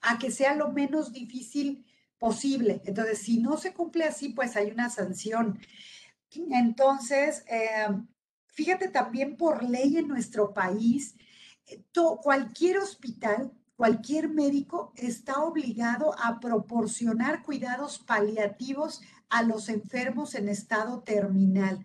[0.01, 1.83] a que sea lo menos difícil
[2.19, 2.83] posible.
[2.85, 5.59] Entonces, si no se cumple así, pues hay una sanción.
[6.51, 7.87] Entonces, eh,
[8.45, 11.15] fíjate también por ley en nuestro país,
[11.65, 11.83] eh,
[12.21, 19.01] cualquier hospital cualquier médico está obligado a proporcionar cuidados paliativos
[19.33, 21.83] a los enfermos en estado terminal.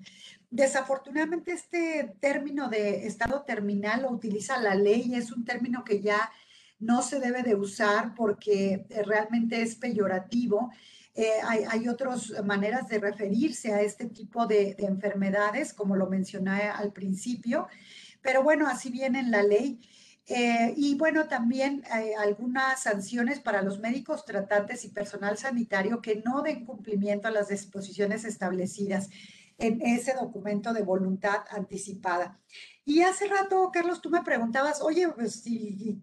[0.50, 6.30] Desafortunadamente este término de estado terminal lo utiliza la ley es un término que ya
[6.78, 10.70] no se debe de usar porque eh, realmente es peyorativo.
[11.14, 16.68] Eh, hay, otras maneras de referirse a este tipo de, de enfermedades, como lo mencioné
[16.68, 17.66] al principio,
[18.22, 19.80] pero bueno, así viene en la ley.
[20.28, 26.16] Eh, y bueno, también hay algunas sanciones para los médicos tratantes y personal sanitario que
[26.16, 29.08] no den cumplimiento a las disposiciones establecidas
[29.56, 32.38] en ese documento de voluntad anticipada.
[32.84, 35.42] Y hace rato, Carlos, tú me preguntabas, oye, pues,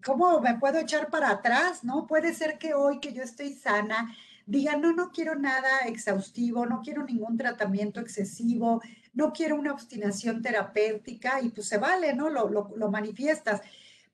[0.04, 1.84] ¿cómo me puedo echar para atrás?
[1.84, 2.06] ¿No?
[2.06, 6.80] Puede ser que hoy que yo estoy sana, diga, no, no quiero nada exhaustivo, no
[6.82, 8.82] quiero ningún tratamiento excesivo,
[9.14, 12.28] no quiero una obstinación terapéutica y pues se vale, ¿no?
[12.28, 13.62] Lo, lo, lo manifiestas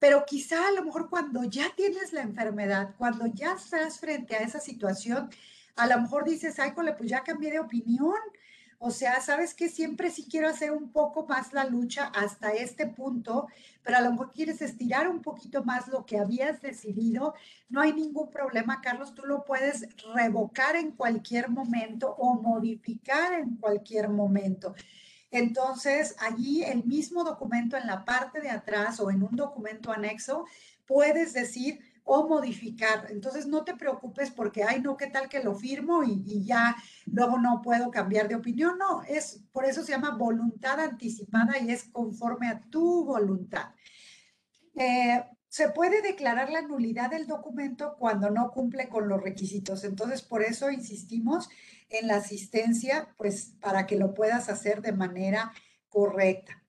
[0.02, 4.40] pero quizá a lo mejor cuando ya tienes la enfermedad, cuando ya estás frente a
[4.40, 5.30] esa situación,
[5.76, 8.18] a lo mejor dices, ay, pues ya cambié de opinión.
[8.80, 12.88] O sea, sabes que siempre sí quiero hacer un poco más la lucha hasta este
[12.88, 13.46] punto,
[13.84, 17.34] pero a lo mejor quieres estirar un poquito más lo que habías decidido.
[17.68, 19.86] No hay ningún problema, Carlos, tú lo puedes
[20.16, 24.74] revocar en cualquier momento o modificar en cualquier momento.
[25.32, 30.44] Entonces, allí el mismo documento en la parte de atrás o en un documento anexo,
[30.86, 33.06] puedes decir o modificar.
[33.10, 37.38] Entonces, no te preocupes porque, ay, no, ¿qué tal que lo firmo y, ya luego
[37.38, 38.76] no puedo cambiar de opinión?
[38.78, 43.70] No, es por eso se llama voluntad anticipada y es conforme a tu voluntad.
[44.74, 49.84] Eh, se puede declarar la nulidad del documento cuando no cumple con los requisitos.
[49.84, 51.48] Entonces, por eso insistimos
[51.92, 55.52] en la asistencia, pues para que lo puedas hacer de manera
[55.88, 56.62] correcta.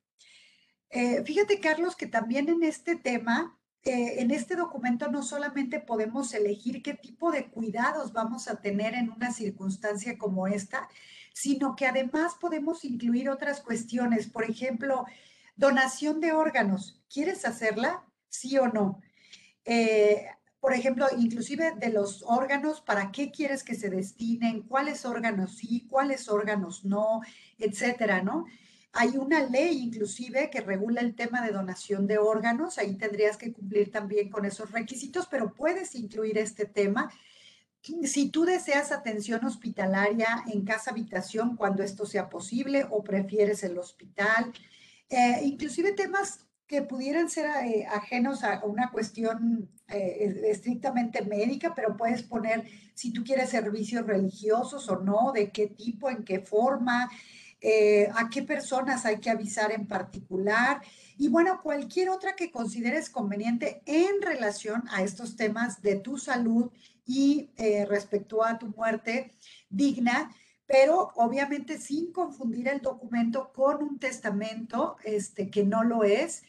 [0.89, 6.33] Eh, fíjate, Carlos, que también en este tema, eh, en este documento no solamente podemos
[6.33, 10.87] elegir qué tipo de cuidados vamos a tener en una circunstancia como esta,
[11.33, 14.27] sino que además podemos incluir otras cuestiones.
[14.27, 15.05] Por ejemplo,
[15.55, 17.01] donación de órganos.
[17.09, 18.03] ¿Quieres hacerla?
[18.33, 19.01] sí o no.
[19.63, 20.25] Eh,
[20.63, 24.61] por ejemplo, inclusive de los órganos, ¿para qué quieres que se destinen?
[24.61, 25.85] ¿Cuáles órganos sí?
[25.89, 27.19] ¿Cuáles órganos no?
[27.59, 28.45] Etcétera, ¿no?
[28.93, 33.51] Hay una ley inclusive que regula el tema de donación de órganos, ahí tendrías que
[33.51, 37.11] cumplir también con esos requisitos, pero puedes incluir este tema.
[38.05, 43.77] Si tú deseas atención hospitalaria en casa habitación cuando esto sea posible o prefieres el
[43.77, 44.53] hospital,
[45.09, 51.97] eh, inclusive temas que pudieran ser eh, ajenos a una cuestión eh, estrictamente médica, pero
[51.97, 57.09] puedes poner si tú quieres servicios religiosos o no, de qué tipo, en qué forma,
[57.59, 60.81] eh, a qué personas hay que avisar en particular.
[61.17, 66.71] Y bueno, cualquier otra que consideres conveniente en relación a estos temas de tu salud
[67.05, 67.49] y
[67.89, 69.33] respecto a tu muerte
[69.69, 70.31] digna
[70.65, 76.43] pero obviamente sin confundir el documento con un testamento este, que no lo es,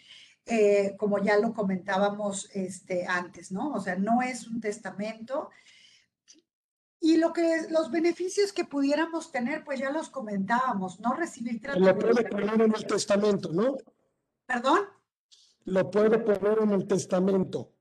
[0.47, 3.73] eh, como ya lo comentábamos este, antes, ¿no?
[3.73, 5.51] O sea, no es un testamento.
[7.01, 12.07] Y lo que los beneficios que pudiéramos tener, pues ya los comentábamos, no recibir tratamiento.
[12.07, 13.77] Lo puede poner en el testamento, ¿no?
[14.47, 14.81] ¿Perdón?
[15.65, 17.74] Lo puede poner en el testamento.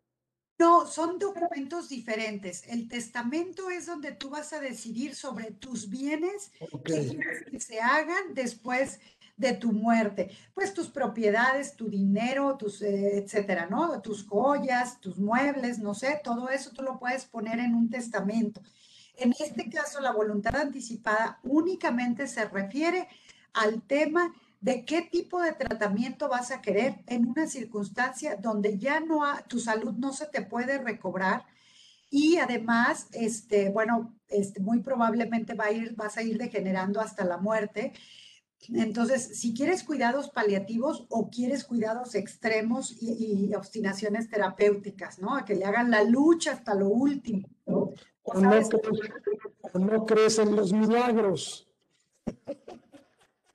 [0.59, 2.63] No, son documentos diferentes.
[2.67, 6.51] El testamento es donde tú vas a decidir sobre tus bienes
[6.85, 7.17] que
[7.51, 8.99] que se hagan después
[9.37, 10.29] de tu muerte.
[10.53, 14.01] Pues tus propiedades, tu dinero, tus, eh, etcétera, ¿no?
[14.01, 18.61] Tus joyas, tus muebles, no sé, todo eso tú lo puedes poner en un testamento.
[19.15, 23.07] En este caso, la voluntad anticipada únicamente se refiere
[23.53, 29.01] al tema de qué tipo de tratamiento vas a querer en una circunstancia donde ya
[29.01, 31.43] no tu salud no se te puede recobrar
[32.09, 37.25] y además, este, bueno, este, muy probablemente va a ir, vas a ir degenerando hasta
[37.25, 37.91] la muerte.
[38.69, 45.35] Entonces, si quieres cuidados paliativos o quieres cuidados extremos y, obstinaciones terapéuticas, ¿no?
[45.35, 47.89] A que le hagan la lucha hasta lo último, ¿no?
[48.21, 48.51] O no,
[49.73, 51.67] no crees en los milagros.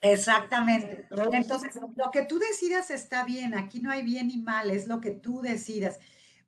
[0.01, 1.07] Exactamente.
[1.33, 5.01] Entonces, lo que tú decidas está bien, aquí no hay bien ni mal, es lo
[5.01, 5.99] que tú decidas.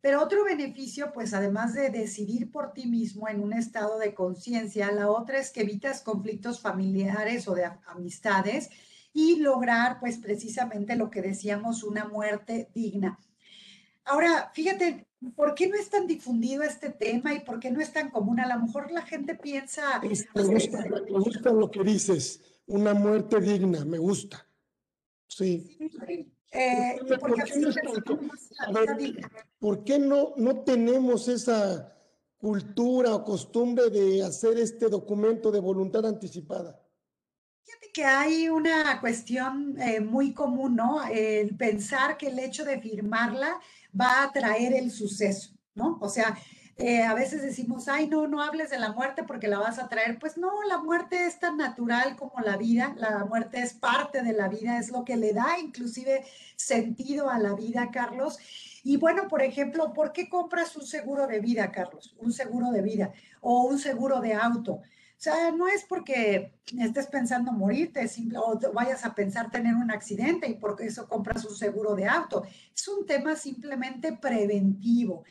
[0.00, 4.90] Pero otro beneficio, pues además de decidir por ti mismo en un estado de conciencia,
[4.92, 8.70] la otra es que evitas conflictos familiares o de amistades
[9.12, 13.18] y lograr, pues precisamente lo que decíamos, una muerte digna.
[14.04, 17.92] Ahora, fíjate, ¿por qué no es tan difundido este tema y por qué no es
[17.92, 18.40] tan común?
[18.40, 20.00] A lo mejor la gente piensa...
[20.00, 20.08] Me
[20.44, 24.46] gusta, me gusta lo que dices una muerte digna, me gusta.
[25.26, 25.76] Sí.
[29.58, 31.96] ¿Por, qué no, no tenemos esa
[32.38, 36.80] cultura o costumbre de hacer este documento de voluntad anticipada?
[37.64, 41.04] Fíjate que hay una cuestión eh, muy común, ¿no?
[41.04, 43.60] El pensar que el hecho de firmarla
[43.98, 45.98] va a traer el suceso, ¿no?
[46.00, 46.36] O sea,
[46.80, 49.88] eh, a veces decimos, ay, no, no hables de la muerte porque la vas a
[49.88, 50.18] traer.
[50.18, 54.32] Pues no, la muerte es tan natural como la vida, la muerte es parte de
[54.32, 56.24] la vida, es lo que le da inclusive
[56.56, 58.38] sentido a la vida, Carlos.
[58.82, 62.16] Y bueno, por ejemplo, ¿por qué compras un seguro de vida, Carlos?
[62.18, 63.12] Un seguro de vida
[63.42, 64.72] o un seguro de auto.
[64.72, 70.48] O sea, no es porque estés pensando morirte o vayas a pensar tener un accidente
[70.48, 72.42] y por eso compras un seguro de auto.
[72.74, 75.24] Es un tema simplemente preventivo.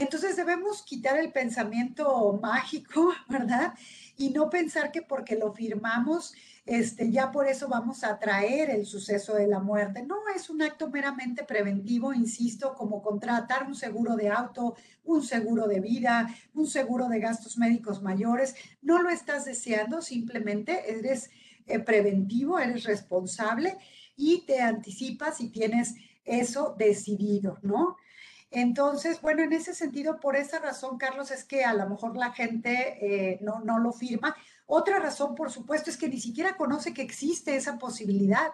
[0.00, 3.74] Entonces debemos quitar el pensamiento mágico, ¿verdad?
[4.16, 6.32] Y no pensar que porque lo firmamos,
[6.64, 10.02] este, ya por eso vamos a traer el suceso de la muerte.
[10.02, 15.68] No, es un acto meramente preventivo, insisto, como contratar un seguro de auto, un seguro
[15.68, 18.54] de vida, un seguro de gastos médicos mayores.
[18.80, 21.30] No lo estás deseando, simplemente eres
[21.66, 23.76] eh, preventivo, eres responsable
[24.16, 27.98] y te anticipas y tienes eso decidido, ¿no?
[28.50, 32.32] Entonces, bueno, en ese sentido, por esa razón, Carlos, es que a lo mejor la
[32.32, 34.36] gente eh, no, no lo firma.
[34.66, 38.50] Otra razón, por supuesto, es que ni siquiera conoce que existe esa posibilidad.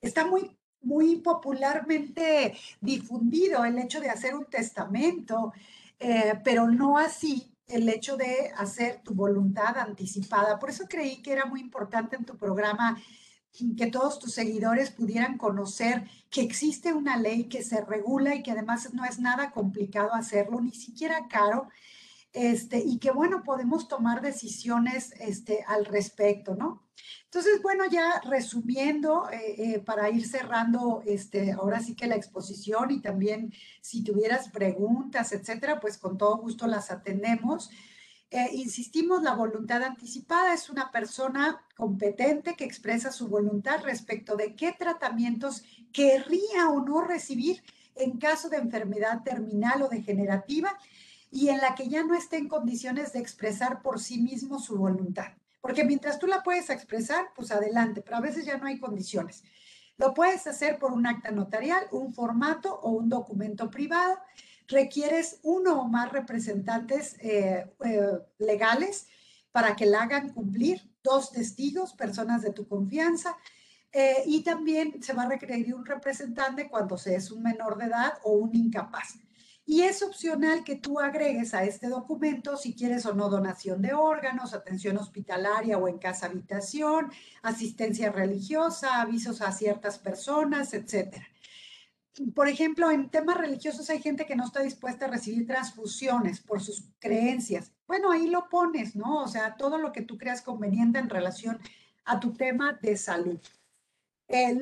[0.00, 5.52] Está muy, muy popularmente difundido el hecho de hacer un testamento,
[5.98, 10.58] eh, pero no así el hecho de hacer tu voluntad anticipada.
[10.58, 13.00] Por eso creí que era muy importante en tu programa
[13.76, 18.50] que todos tus seguidores pudieran conocer que existe una ley que se regula y que
[18.50, 21.68] además no es nada complicado hacerlo, ni siquiera caro,
[22.32, 26.82] este, y que bueno, podemos tomar decisiones este, al respecto, ¿no?
[27.26, 32.90] Entonces, bueno, ya resumiendo, eh, eh, para ir cerrando, este, ahora sí que la exposición
[32.90, 37.70] y también si tuvieras preguntas, etcétera, pues con todo gusto las atendemos.
[38.52, 44.74] Insistimos, la voluntad anticipada es una persona competente que expresa su voluntad respecto de qué
[44.76, 47.62] tratamientos querría o no recibir
[47.94, 50.76] en caso de enfermedad terminal o degenerativa
[51.30, 54.76] y en la que ya no esté en condiciones de expresar por sí mismo su
[54.76, 55.32] voluntad.
[55.60, 59.44] Porque mientras tú la puedes expresar, pues adelante, pero a veces ya no hay condiciones.
[59.96, 64.18] Lo puedes hacer por un acta notarial, un formato o un documento privado
[64.68, 69.08] requieres uno o más representantes eh, eh, legales
[69.52, 73.36] para que la hagan cumplir, dos testigos, personas de tu confianza,
[73.92, 77.86] eh, y también se va a requerir un representante cuando se es un menor de
[77.86, 79.18] edad o un incapaz.
[79.66, 83.94] Y es opcional que tú agregues a este documento si quieres o no donación de
[83.94, 87.10] órganos, atención hospitalaria o en casa habitación,
[87.42, 91.33] asistencia religiosa, avisos a ciertas personas, etcétera
[92.34, 96.60] por ejemplo, en temas religiosos hay gente que no está dispuesta a recibir transfusiones por
[96.60, 97.72] sus creencias.
[97.86, 99.22] Bueno, ahí lo pones, ¿no?
[99.22, 101.58] O sea, todo lo que tú creas conveniente en relación
[102.04, 103.40] a tu tema de salud.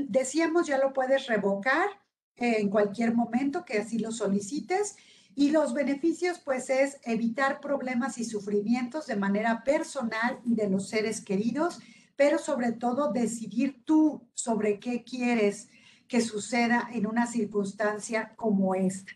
[0.09, 1.89] Decíamos, ya lo puedes revocar
[2.37, 4.97] en cualquier momento que así lo solicites
[5.35, 10.89] Y los beneficios, pues, es evitar problemas y sufrimientos de manera personal y de los
[10.89, 11.81] seres queridos,
[12.17, 15.69] pero sobre todo decidir tú sobre qué quieres
[16.13, 19.13] que suceda en una circunstancia como esta.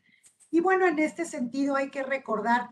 [0.51, 2.71] Y bueno, en este sentido hay que recordar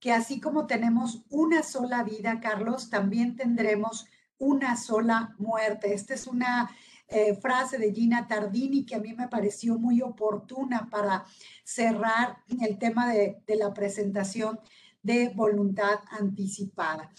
[0.00, 4.06] que así como tenemos una sola vida, Carlos, también tendremos
[4.38, 5.92] una sola muerte.
[5.92, 6.70] Esta es una
[7.08, 11.26] eh, frase de Gina Tardini que a mí me pareció muy oportuna para
[11.62, 14.58] cerrar el tema de, de la presentación
[15.02, 17.12] de voluntad anticipada.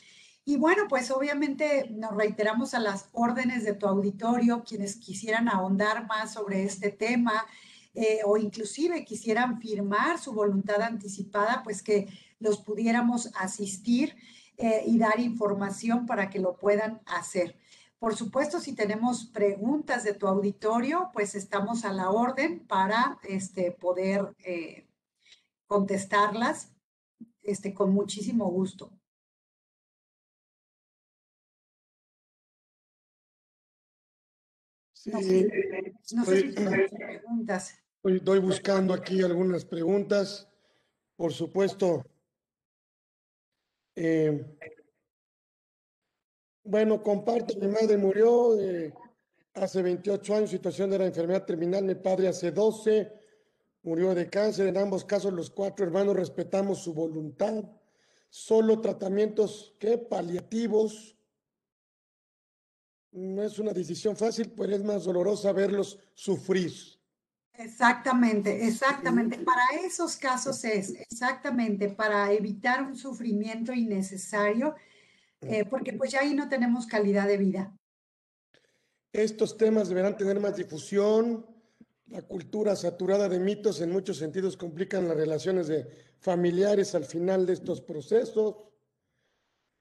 [0.49, 6.07] Y bueno, pues obviamente nos reiteramos a las órdenes de tu auditorio, quienes quisieran ahondar
[6.07, 7.45] más sobre este tema
[7.93, 12.07] eh, o inclusive quisieran firmar su voluntad anticipada, pues que
[12.39, 14.15] los pudiéramos asistir
[14.55, 17.57] eh, y dar información para que lo puedan hacer.
[17.99, 23.71] Por supuesto, si tenemos preguntas de tu auditorio, pues estamos a la orden para este,
[23.71, 24.87] poder eh,
[25.65, 26.71] contestarlas
[27.43, 28.96] este, con muchísimo gusto.
[35.07, 37.75] No sé, no sé si tienes preguntas.
[38.03, 40.47] Estoy buscando aquí algunas preguntas.
[41.15, 42.05] Por supuesto,
[43.95, 44.45] eh,
[46.63, 48.93] bueno, comparto, mi madre murió eh,
[49.55, 53.11] hace 28 años, situación de la enfermedad terminal, mi padre hace 12,
[53.83, 57.63] murió de cáncer, en ambos casos los cuatro hermanos respetamos su voluntad,
[58.29, 59.97] solo tratamientos ¿qué?
[59.97, 61.16] paliativos.
[63.11, 66.71] No es una decisión fácil, pero es más dolorosa verlos sufrir.
[67.53, 69.39] Exactamente, exactamente.
[69.39, 74.75] Para esos casos es exactamente para evitar un sufrimiento innecesario
[75.41, 77.77] eh, porque pues ya ahí no tenemos calidad de vida.
[79.13, 81.45] Estos temas deberán tener más difusión.
[82.07, 85.87] La cultura saturada de mitos en muchos sentidos complican las relaciones de
[86.19, 88.55] familiares al final de estos procesos.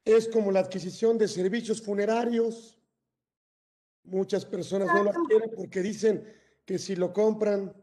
[0.05, 2.76] Es como la adquisición de servicios funerarios.
[4.07, 6.25] Muchas personas no lo quieren porque dicen
[6.65, 7.75] que si lo compran,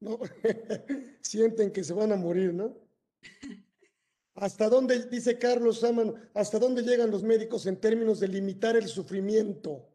[0.00, 0.18] no
[1.20, 2.76] sienten que se van a morir, ¿no?
[4.34, 8.88] ¿Hasta dónde, dice Carlos Saman, hasta dónde llegan los médicos en términos de limitar el
[8.88, 9.86] sufrimiento?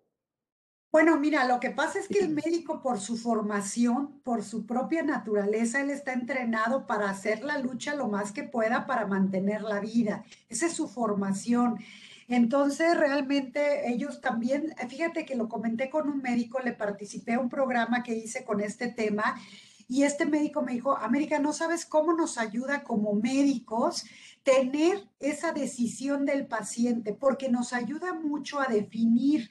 [0.92, 5.04] Bueno, mira, lo que pasa es que el médico por su formación, por su propia
[5.04, 9.82] naturaleza, él está entrenado para hacer la lucha lo más que pueda para mantener la
[9.82, 10.24] vida.
[10.48, 11.80] Esa es su formación.
[12.28, 17.50] Entonces, realmente ellos también, fíjate que lo comenté con un médico, le participé a un
[17.50, 19.36] programa que hice con este tema
[19.88, 24.06] y este médico me dijo, América, no sabes cómo nos ayuda como médicos
[24.42, 29.50] tener esa decisión del paciente, porque nos ayuda mucho a definir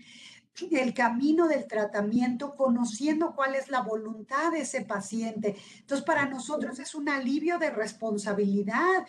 [0.71, 5.57] el camino del tratamiento, conociendo cuál es la voluntad de ese paciente.
[5.81, 9.05] Entonces, para nosotros es un alivio de responsabilidad,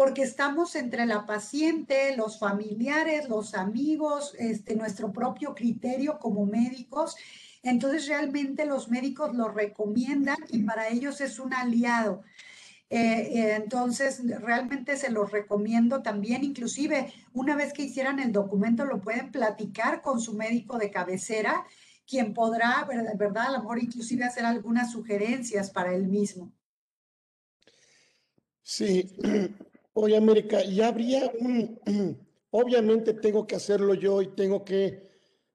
[0.00, 7.16] porque estamos entre la paciente, los familiares, los amigos, este, nuestro propio criterio como médicos
[7.62, 12.22] entonces realmente los médicos lo recomiendan y para ellos es un aliado.
[12.88, 18.84] Eh, eh, entonces, realmente se los recomiendo también, inclusive una vez que hicieran el documento,
[18.84, 21.64] lo pueden platicar con su médico de cabecera,
[22.06, 23.48] quien podrá, ¿verdad?
[23.48, 26.50] A lo mejor inclusive hacer algunas sugerencias para él mismo.
[28.62, 29.14] Sí,
[29.94, 31.32] oye América, y habría
[32.50, 35.08] obviamente tengo que hacerlo yo y tengo que,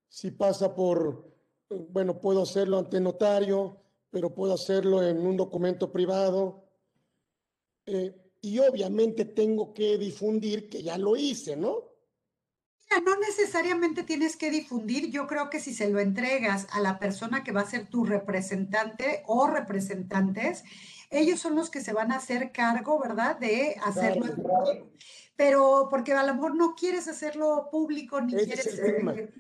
[0.08, 1.36] si pasa por
[1.70, 6.64] bueno, puedo hacerlo ante notario, pero puedo hacerlo en un documento privado.
[7.86, 11.95] Eh, y obviamente tengo que difundir que ya lo hice, ¿no?
[12.90, 15.10] Mira, no necesariamente tienes que difundir.
[15.10, 18.06] Yo creo que si se lo entregas a la persona que va a ser tu
[18.06, 20.64] representante o representantes,
[21.10, 23.38] ellos son los que se van a hacer cargo, ¿verdad?
[23.40, 24.26] De hacerlo
[25.36, 29.34] pero porque a lo mejor no quieres hacerlo público ni quieres eh,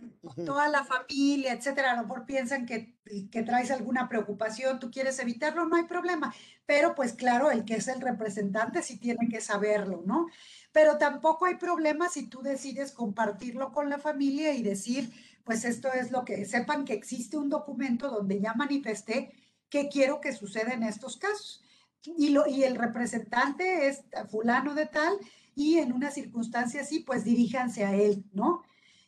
[0.45, 2.95] toda la familia, etcétera, a lo mejor piensan que,
[3.31, 6.33] que, traes alguna preocupación, tú quieres evitarlo, no hay problema,
[6.65, 10.27] pero pues claro, el que es el representante sí tiene que saberlo, ¿no?
[10.75, 15.09] Pero tampoco hay problema si tú decides compartirlo con la familia y decir,
[15.45, 19.31] pues esto es lo que, sepan que existe un documento donde ya manifesté
[19.69, 21.63] que quiero que suceda en estos casos.
[22.03, 25.13] Y, lo, y el representante es fulano de tal,
[25.55, 28.63] y en una circunstancia así, pues diríjanse a él, ¿no?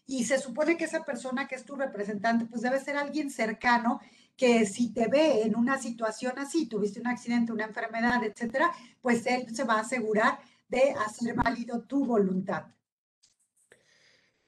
[0.05, 3.99] Y se supone que esa persona que es tu representante, pues debe ser alguien cercano
[4.38, 9.26] que si te ve en una situación así, tuviste un accidente, una enfermedad, etcétera, pues
[9.26, 12.65] él se va a asegurar de hacer válido tu voluntad.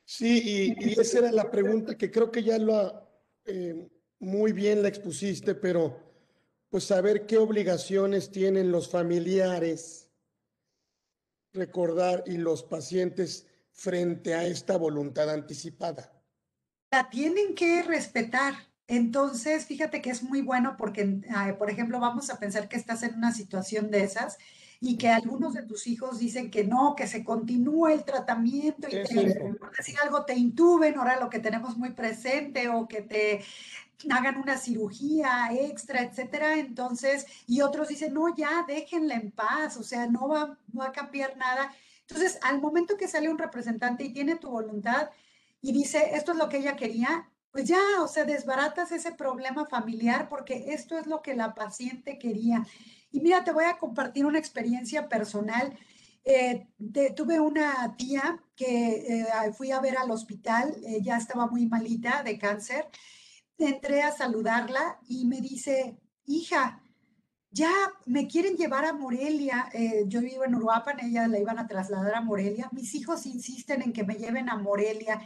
[0.06, 3.08] Sí, y, esa era la pregunta que creo que ya lo
[3.46, 3.90] eh,
[4.20, 6.10] muy bien la expusiste, pero
[6.70, 10.10] pues saber qué obligaciones tienen los familiares,
[11.54, 16.12] recordar y los pacientes frente a esta voluntad anticipada.
[16.92, 18.56] La tienen que respetar.
[18.88, 21.22] Entonces, fíjate que es muy bueno porque,
[21.58, 24.38] por ejemplo, vamos a pensar que estás en una situación de esas
[24.82, 29.04] y que algunos de tus hijos dicen que no, que se continúe el tratamiento y
[29.04, 33.44] te, por decir algo, te intuben, ahora lo que tenemos muy presente, o que te
[34.10, 36.58] hagan una cirugía extra, etcétera.
[36.58, 40.88] Entonces, y otros dicen, no, ya, déjenla en paz, o sea, no va, no va
[40.88, 41.74] a cambiar nada.
[42.08, 45.10] Entonces, al momento que sale un representante y tiene tu voluntad
[45.62, 49.66] y dice, esto es lo que ella quería, pues ya, o sea, desbaratas ese problema
[49.66, 52.66] familiar porque esto es lo que la paciente quería.
[53.12, 55.78] Y mira, te voy a compartir una experiencia personal.
[56.24, 56.68] Eh,
[57.16, 62.38] tuve una tía que eh, fui a ver al hospital, ya estaba muy malita de
[62.38, 62.88] cáncer.
[63.58, 66.82] Entré a saludarla y me dice, hija,
[67.52, 67.72] ya
[68.06, 69.70] me quieren llevar a Morelia.
[69.74, 72.70] Eh, yo vivo en Uruapan, ella la iban a trasladar a Morelia.
[72.72, 75.22] Mis hijos insisten en que me lleven a Morelia.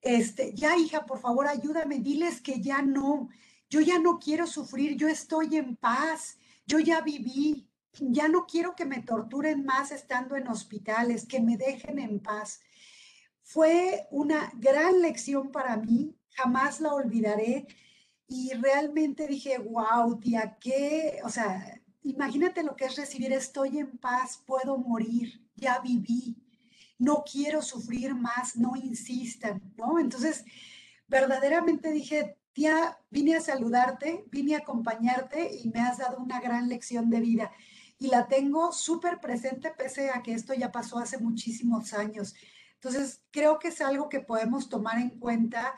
[0.00, 3.28] Este, ya hija, por favor, ayúdame, diles que ya no.
[3.68, 6.39] Yo ya no quiero sufrir, yo estoy en paz
[6.70, 7.68] yo ya viví,
[7.98, 12.60] ya no quiero que me torturen más estando en hospitales, que me dejen en paz.
[13.42, 17.66] Fue una gran lección para mí, jamás la olvidaré
[18.28, 23.98] y realmente dije, wow, tía, qué, o sea, imagínate lo que es recibir, estoy en
[23.98, 26.36] paz, puedo morir, ya viví,
[26.98, 29.98] no quiero sufrir más, no insistan, ¿no?
[29.98, 30.44] Entonces,
[31.08, 36.68] verdaderamente dije, tía, vine a saludarte, vine a acompañarte y me has dado una gran
[36.68, 37.52] lección de vida.
[37.98, 42.34] Y la tengo súper presente pese a que esto ya pasó hace muchísimos años.
[42.74, 45.74] Entonces, creo que es algo que podemos tomar en cuenta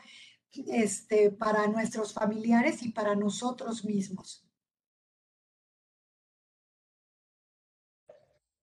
[0.67, 4.45] este, para nuestros familiares y para nosotros mismos.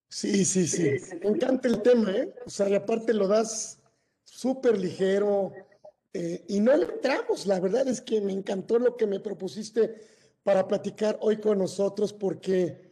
[0.07, 0.97] Sí, sí, sí.
[1.21, 2.33] Me encanta el tema, ¿eh?
[2.45, 3.79] O sea, y aparte lo das
[4.25, 5.53] súper ligero,
[6.13, 7.45] eh, y no le entramos.
[7.45, 9.95] La verdad es que me encantó lo que me propusiste
[10.43, 12.91] para platicar hoy con nosotros, porque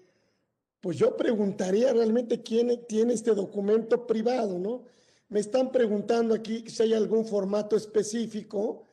[0.80, 4.84] pues yo preguntaría realmente quién tiene este documento privado, ¿no?
[5.28, 8.84] Me están preguntando aquí si hay algún formato específico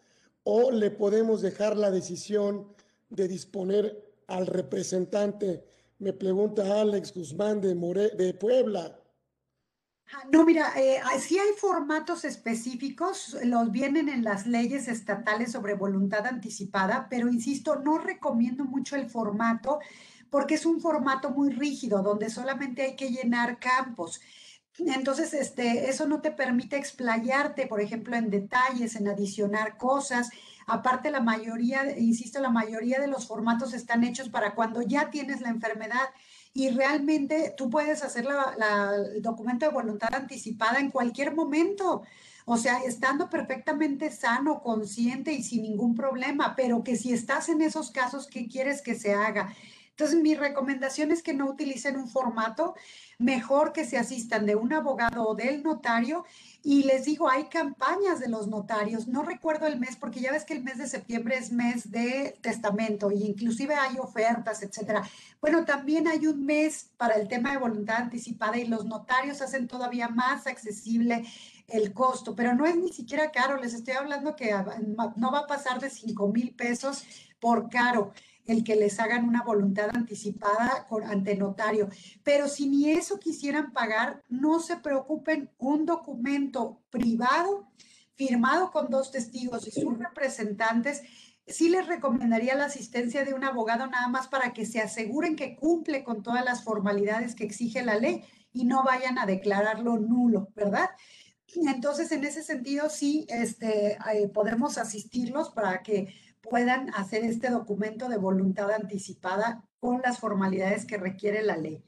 [0.43, 2.69] o le podemos dejar la decisión
[3.09, 5.65] de disponer al representante.
[5.99, 7.75] Me pregunta Alex Guzmán de,
[8.17, 8.99] de Puebla.
[10.31, 16.27] No, mira, eh, sí hay formatos específicos, los vienen en las leyes estatales sobre voluntad
[16.27, 19.81] anticipada, pero insisto, no recomiendo mucho el formato
[20.31, 24.21] porque es un formato muy rígido, donde solamente hay que llenar campos.
[24.79, 30.29] Entonces, este, eso no te permite explayarte, por ejemplo, en detalles, en adicionar cosas.
[30.67, 35.41] Aparte, la mayoría, insisto, la mayoría de los formatos están hechos para cuando ya tienes
[35.41, 36.09] la enfermedad
[36.57, 42.03] y realmente tú puedes hacer la, el documento de voluntad anticipada en cualquier momento.
[42.47, 47.61] O sea, estando perfectamente sano, consciente y sin ningún problema, pero que si estás en
[47.61, 49.53] esos casos, ¿qué quieres que se haga?
[49.91, 52.75] Entonces, mi recomendación es que no utilicen un formato,
[53.19, 56.25] mejor que se asistan de un abogado o del notario
[56.63, 60.45] y les digo, hay campañas de los notarios, no recuerdo el mes, porque ya ves
[60.45, 65.03] que el mes de septiembre es mes de testamento e inclusive hay ofertas, etcétera.
[65.41, 69.69] Bueno, también hay un mes para el tema de voluntad anticipada y los notarios hacen
[69.69, 71.25] todavía más accesible
[71.69, 74.53] el costo, pero no es ni siquiera caro, les estoy hablando que
[75.17, 77.05] no va a pasar de 5 mil pesos
[77.41, 78.13] por caro
[78.47, 81.89] el que les hagan una voluntad anticipada ante notario.
[82.23, 87.69] Pero si ni eso quisieran pagar, no se preocupen, un documento privado
[88.15, 91.03] firmado con dos testigos y sus representantes,
[91.47, 95.55] sí les recomendaría la asistencia de un abogado nada más para que se aseguren que
[95.55, 100.49] cumple con todas las formalidades que exige la ley y no vayan a declararlo nulo,
[100.55, 100.89] ¿verdad?
[101.55, 106.09] Entonces, en ese sentido, sí, este, eh, podemos asistirlos para que
[106.49, 111.85] puedan hacer este documento de voluntad anticipada con las formalidades que requiere la ley.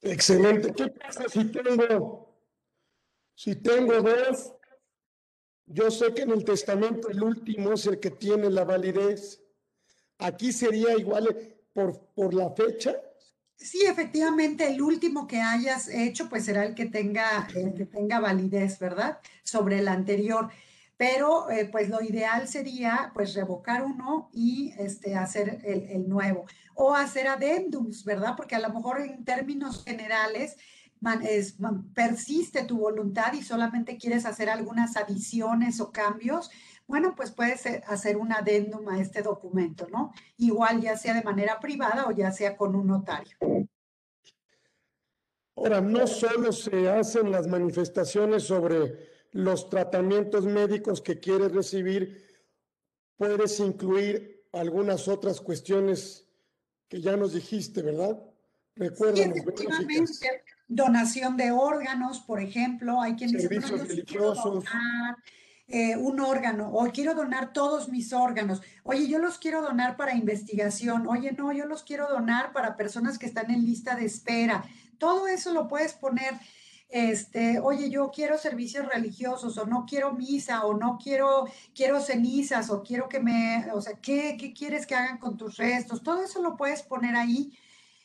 [0.00, 0.72] Excelente.
[0.72, 2.34] ¿Qué pasa si tengo,
[3.34, 4.54] si tengo dos?
[5.66, 9.42] Yo sé que en el testamento el último es el que tiene la validez.
[10.18, 12.94] Aquí sería igual por, por la fecha.
[13.56, 18.20] Sí, efectivamente, el último que hayas hecho, pues será el que tenga, el que tenga
[18.20, 19.20] validez, ¿verdad?
[19.42, 20.50] Sobre el anterior
[20.96, 26.94] pero eh, pues lo ideal sería pues revocar uno y este, hacer el, nuevo o
[26.94, 28.34] hacer adendums, ¿verdad?
[28.36, 30.56] Porque a lo mejor en términos generales
[31.94, 36.50] persiste tu voluntad y solamente quieres hacer algunas adiciones o cambios,
[36.86, 40.12] bueno, pues puedes eh, hacer un adendum a este documento, ¿no?
[40.38, 43.36] Igual ya sea de manera privada o ya sea con un notario.
[45.56, 52.24] Ahora, no solo se hacen las manifestaciones sobre los tratamientos médicos que quieres recibir,
[53.16, 56.28] puedes incluir algunas otras cuestiones
[56.88, 58.16] que ya nos dijiste, ¿verdad?
[58.76, 59.24] Recuerda.
[60.68, 64.64] donación de órganos, por ejemplo, hay quienes Servicios religiosos.
[65.66, 68.60] Eh, un órgano, o quiero donar todos mis órganos.
[68.84, 71.08] Oye, yo los quiero donar para investigación.
[71.08, 74.62] Oye, no, yo los quiero donar para personas que están en lista de espera.
[74.98, 76.34] Todo eso lo puedes poner
[76.94, 82.70] este, oye, yo quiero servicios religiosos o no quiero misa o no quiero, quiero cenizas
[82.70, 86.04] o quiero que me, o sea, ¿qué, qué quieres que hagan con tus restos?
[86.04, 87.52] Todo eso lo puedes poner ahí.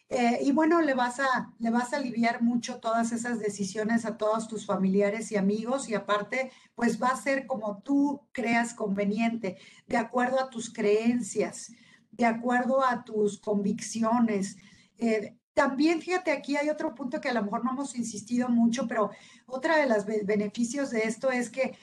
[0.09, 4.17] Eh, y bueno, le vas, a, le vas a aliviar mucho todas esas decisiones a
[4.17, 9.59] todos tus familiares y amigos y aparte, pues va a ser como tú creas conveniente,
[9.85, 11.71] de acuerdo a tus creencias,
[12.09, 14.57] de acuerdo a tus convicciones.
[14.97, 18.87] Eh, también, fíjate, aquí hay otro punto que a lo mejor no hemos insistido mucho,
[18.87, 19.11] pero
[19.45, 21.77] otra de los beneficios de esto es que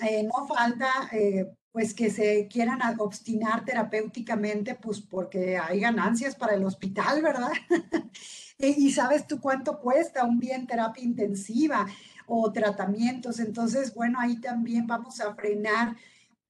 [0.00, 6.54] eh, no falta, eh, pues, que se quieran obstinar terapéuticamente, pues, porque hay ganancias para
[6.54, 7.52] el hospital, ¿verdad?
[8.58, 11.84] y sabes tú cuánto cuesta un bien terapia intensiva
[12.24, 13.40] o tratamientos.
[13.40, 15.96] Entonces, bueno, ahí también vamos a frenar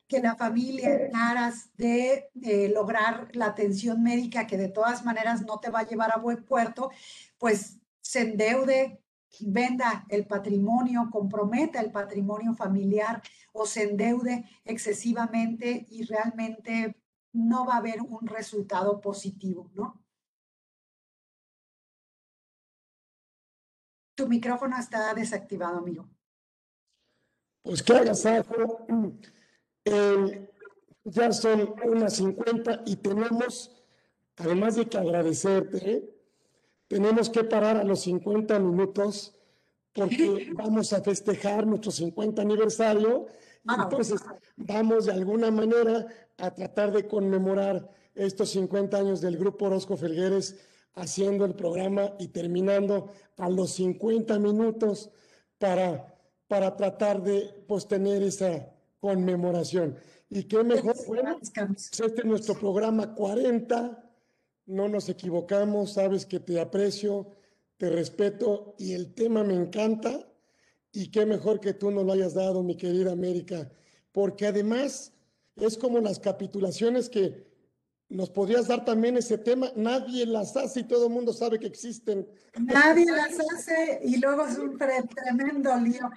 [0.09, 2.30] que la familia en aras de
[2.72, 6.44] lograr la atención médica que de todas maneras no te va a llevar a buen
[6.44, 6.90] puerto,
[7.38, 9.02] pues se endeude,
[9.40, 13.20] venda el patrimonio, comprometa el patrimonio familiar
[13.52, 16.96] o se endeude excesivamente y realmente
[17.32, 20.02] no va a haber un resultado positivo, ¿no?
[24.14, 26.09] Tu micrófono está desactivado, amigo.
[27.62, 28.24] Pues que hagas
[29.87, 30.49] eh,
[31.05, 33.70] ya son unas 50 y tenemos,
[34.37, 36.12] además de que agradecerte,
[36.89, 39.34] tenemos que parar a los 50 minutos
[39.93, 43.26] porque vamos a festejar nuestro 50 aniversario.
[43.66, 44.20] Ah, entonces,
[44.57, 46.07] vamos de alguna manera
[46.37, 50.57] a tratar de conmemorar estos 50 años del Grupo Orozco Felgueres
[50.95, 55.11] haciendo el programa y terminando a los 50 minutos
[55.59, 56.14] para,
[56.49, 59.97] para tratar de pues, tener esa conmemoración.
[60.28, 64.03] Y qué mejor, bueno, pues este es nuestro programa 40,
[64.66, 67.30] no nos equivocamos, sabes que te aprecio,
[67.76, 70.26] te respeto y el tema me encanta.
[70.92, 73.70] Y qué mejor que tú nos lo hayas dado, mi querida América,
[74.12, 75.12] porque además
[75.57, 77.47] es como las capitulaciones que
[78.09, 79.72] ¿Nos podrías dar también ese tema?
[79.74, 82.26] Nadie las hace y todo el mundo sabe que existen.
[82.57, 86.09] Nadie las hace y luego es un tremendo lío.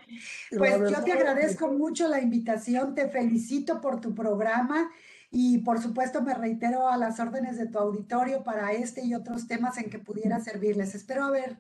[0.56, 4.92] Pues yo te agradezco mucho la invitación, te felicito por tu programa
[5.32, 9.48] y por supuesto me reitero a las órdenes de tu auditorio para este y otros
[9.48, 10.94] temas en que pudiera servirles.
[10.94, 11.58] Espero haber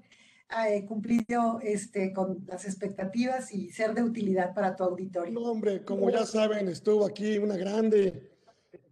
[0.68, 5.40] eh, cumplido este, con las expectativas y ser de utilidad para tu auditorio.
[5.40, 8.30] No, hombre, como ya saben, estuvo aquí una grande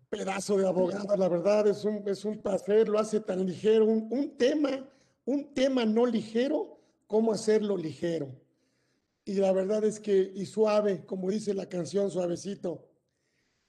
[0.10, 4.38] pedazo de abogada, la verdad, es un, es un placer, lo hace tan ligero, un,
[4.38, 4.90] tema,
[5.26, 8.30] un tema no ligero, ¿cómo hacerlo ligero?
[9.26, 12.88] Y la verdad es que, y suave, como dice la canción, suavecito.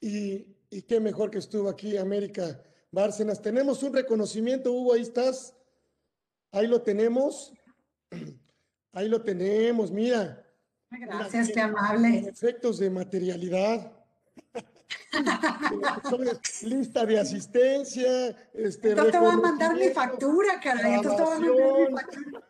[0.00, 2.62] Y, y qué mejor que estuvo aquí, América
[2.92, 3.42] Bárcenas.
[3.42, 5.54] Tenemos un reconocimiento, Hugo, ahí estás.
[6.52, 7.52] Ahí lo tenemos.
[8.92, 10.44] Ahí lo tenemos, mira.
[10.90, 12.26] Gracias, qué amable.
[12.26, 13.92] Efectos de materialidad.
[16.62, 18.28] lista de asistencia.
[18.54, 20.94] Este, entonces te voy a mandar mi factura, caray.
[20.94, 22.44] Entonces te a mandar mi factura.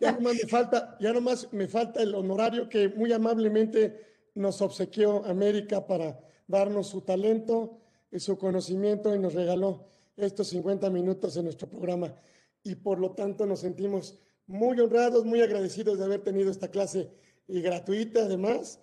[0.00, 5.24] Ya nomás me falta, ya nomás me falta el honorario que muy amablemente nos obsequió
[5.26, 7.78] América para darnos su talento
[8.10, 12.14] y su conocimiento y nos regaló estos 50 minutos en nuestro programa.
[12.62, 17.10] Y por lo tanto nos sentimos muy honrados, muy agradecidos de haber tenido esta clase
[17.48, 18.80] y gratuita además.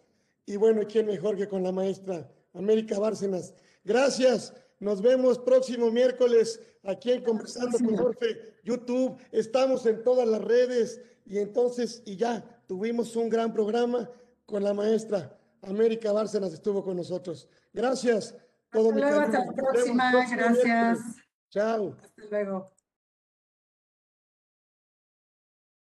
[0.49, 3.53] Y bueno, ¿quién mejor que con la maestra América Bárcenas?
[3.83, 4.51] Gracias.
[4.79, 9.15] Nos vemos próximo miércoles aquí en Conversando con Jorge, YouTube.
[9.31, 14.09] Estamos en todas las redes y entonces, y ya, tuvimos un gran programa
[14.47, 17.47] con la maestra América Bárcenas, estuvo con nosotros.
[17.71, 18.35] Gracias.
[18.71, 20.11] Todo hasta luego, hasta la próxima.
[20.35, 20.99] Gracias.
[21.51, 21.95] Chao.
[22.01, 22.71] Hasta luego.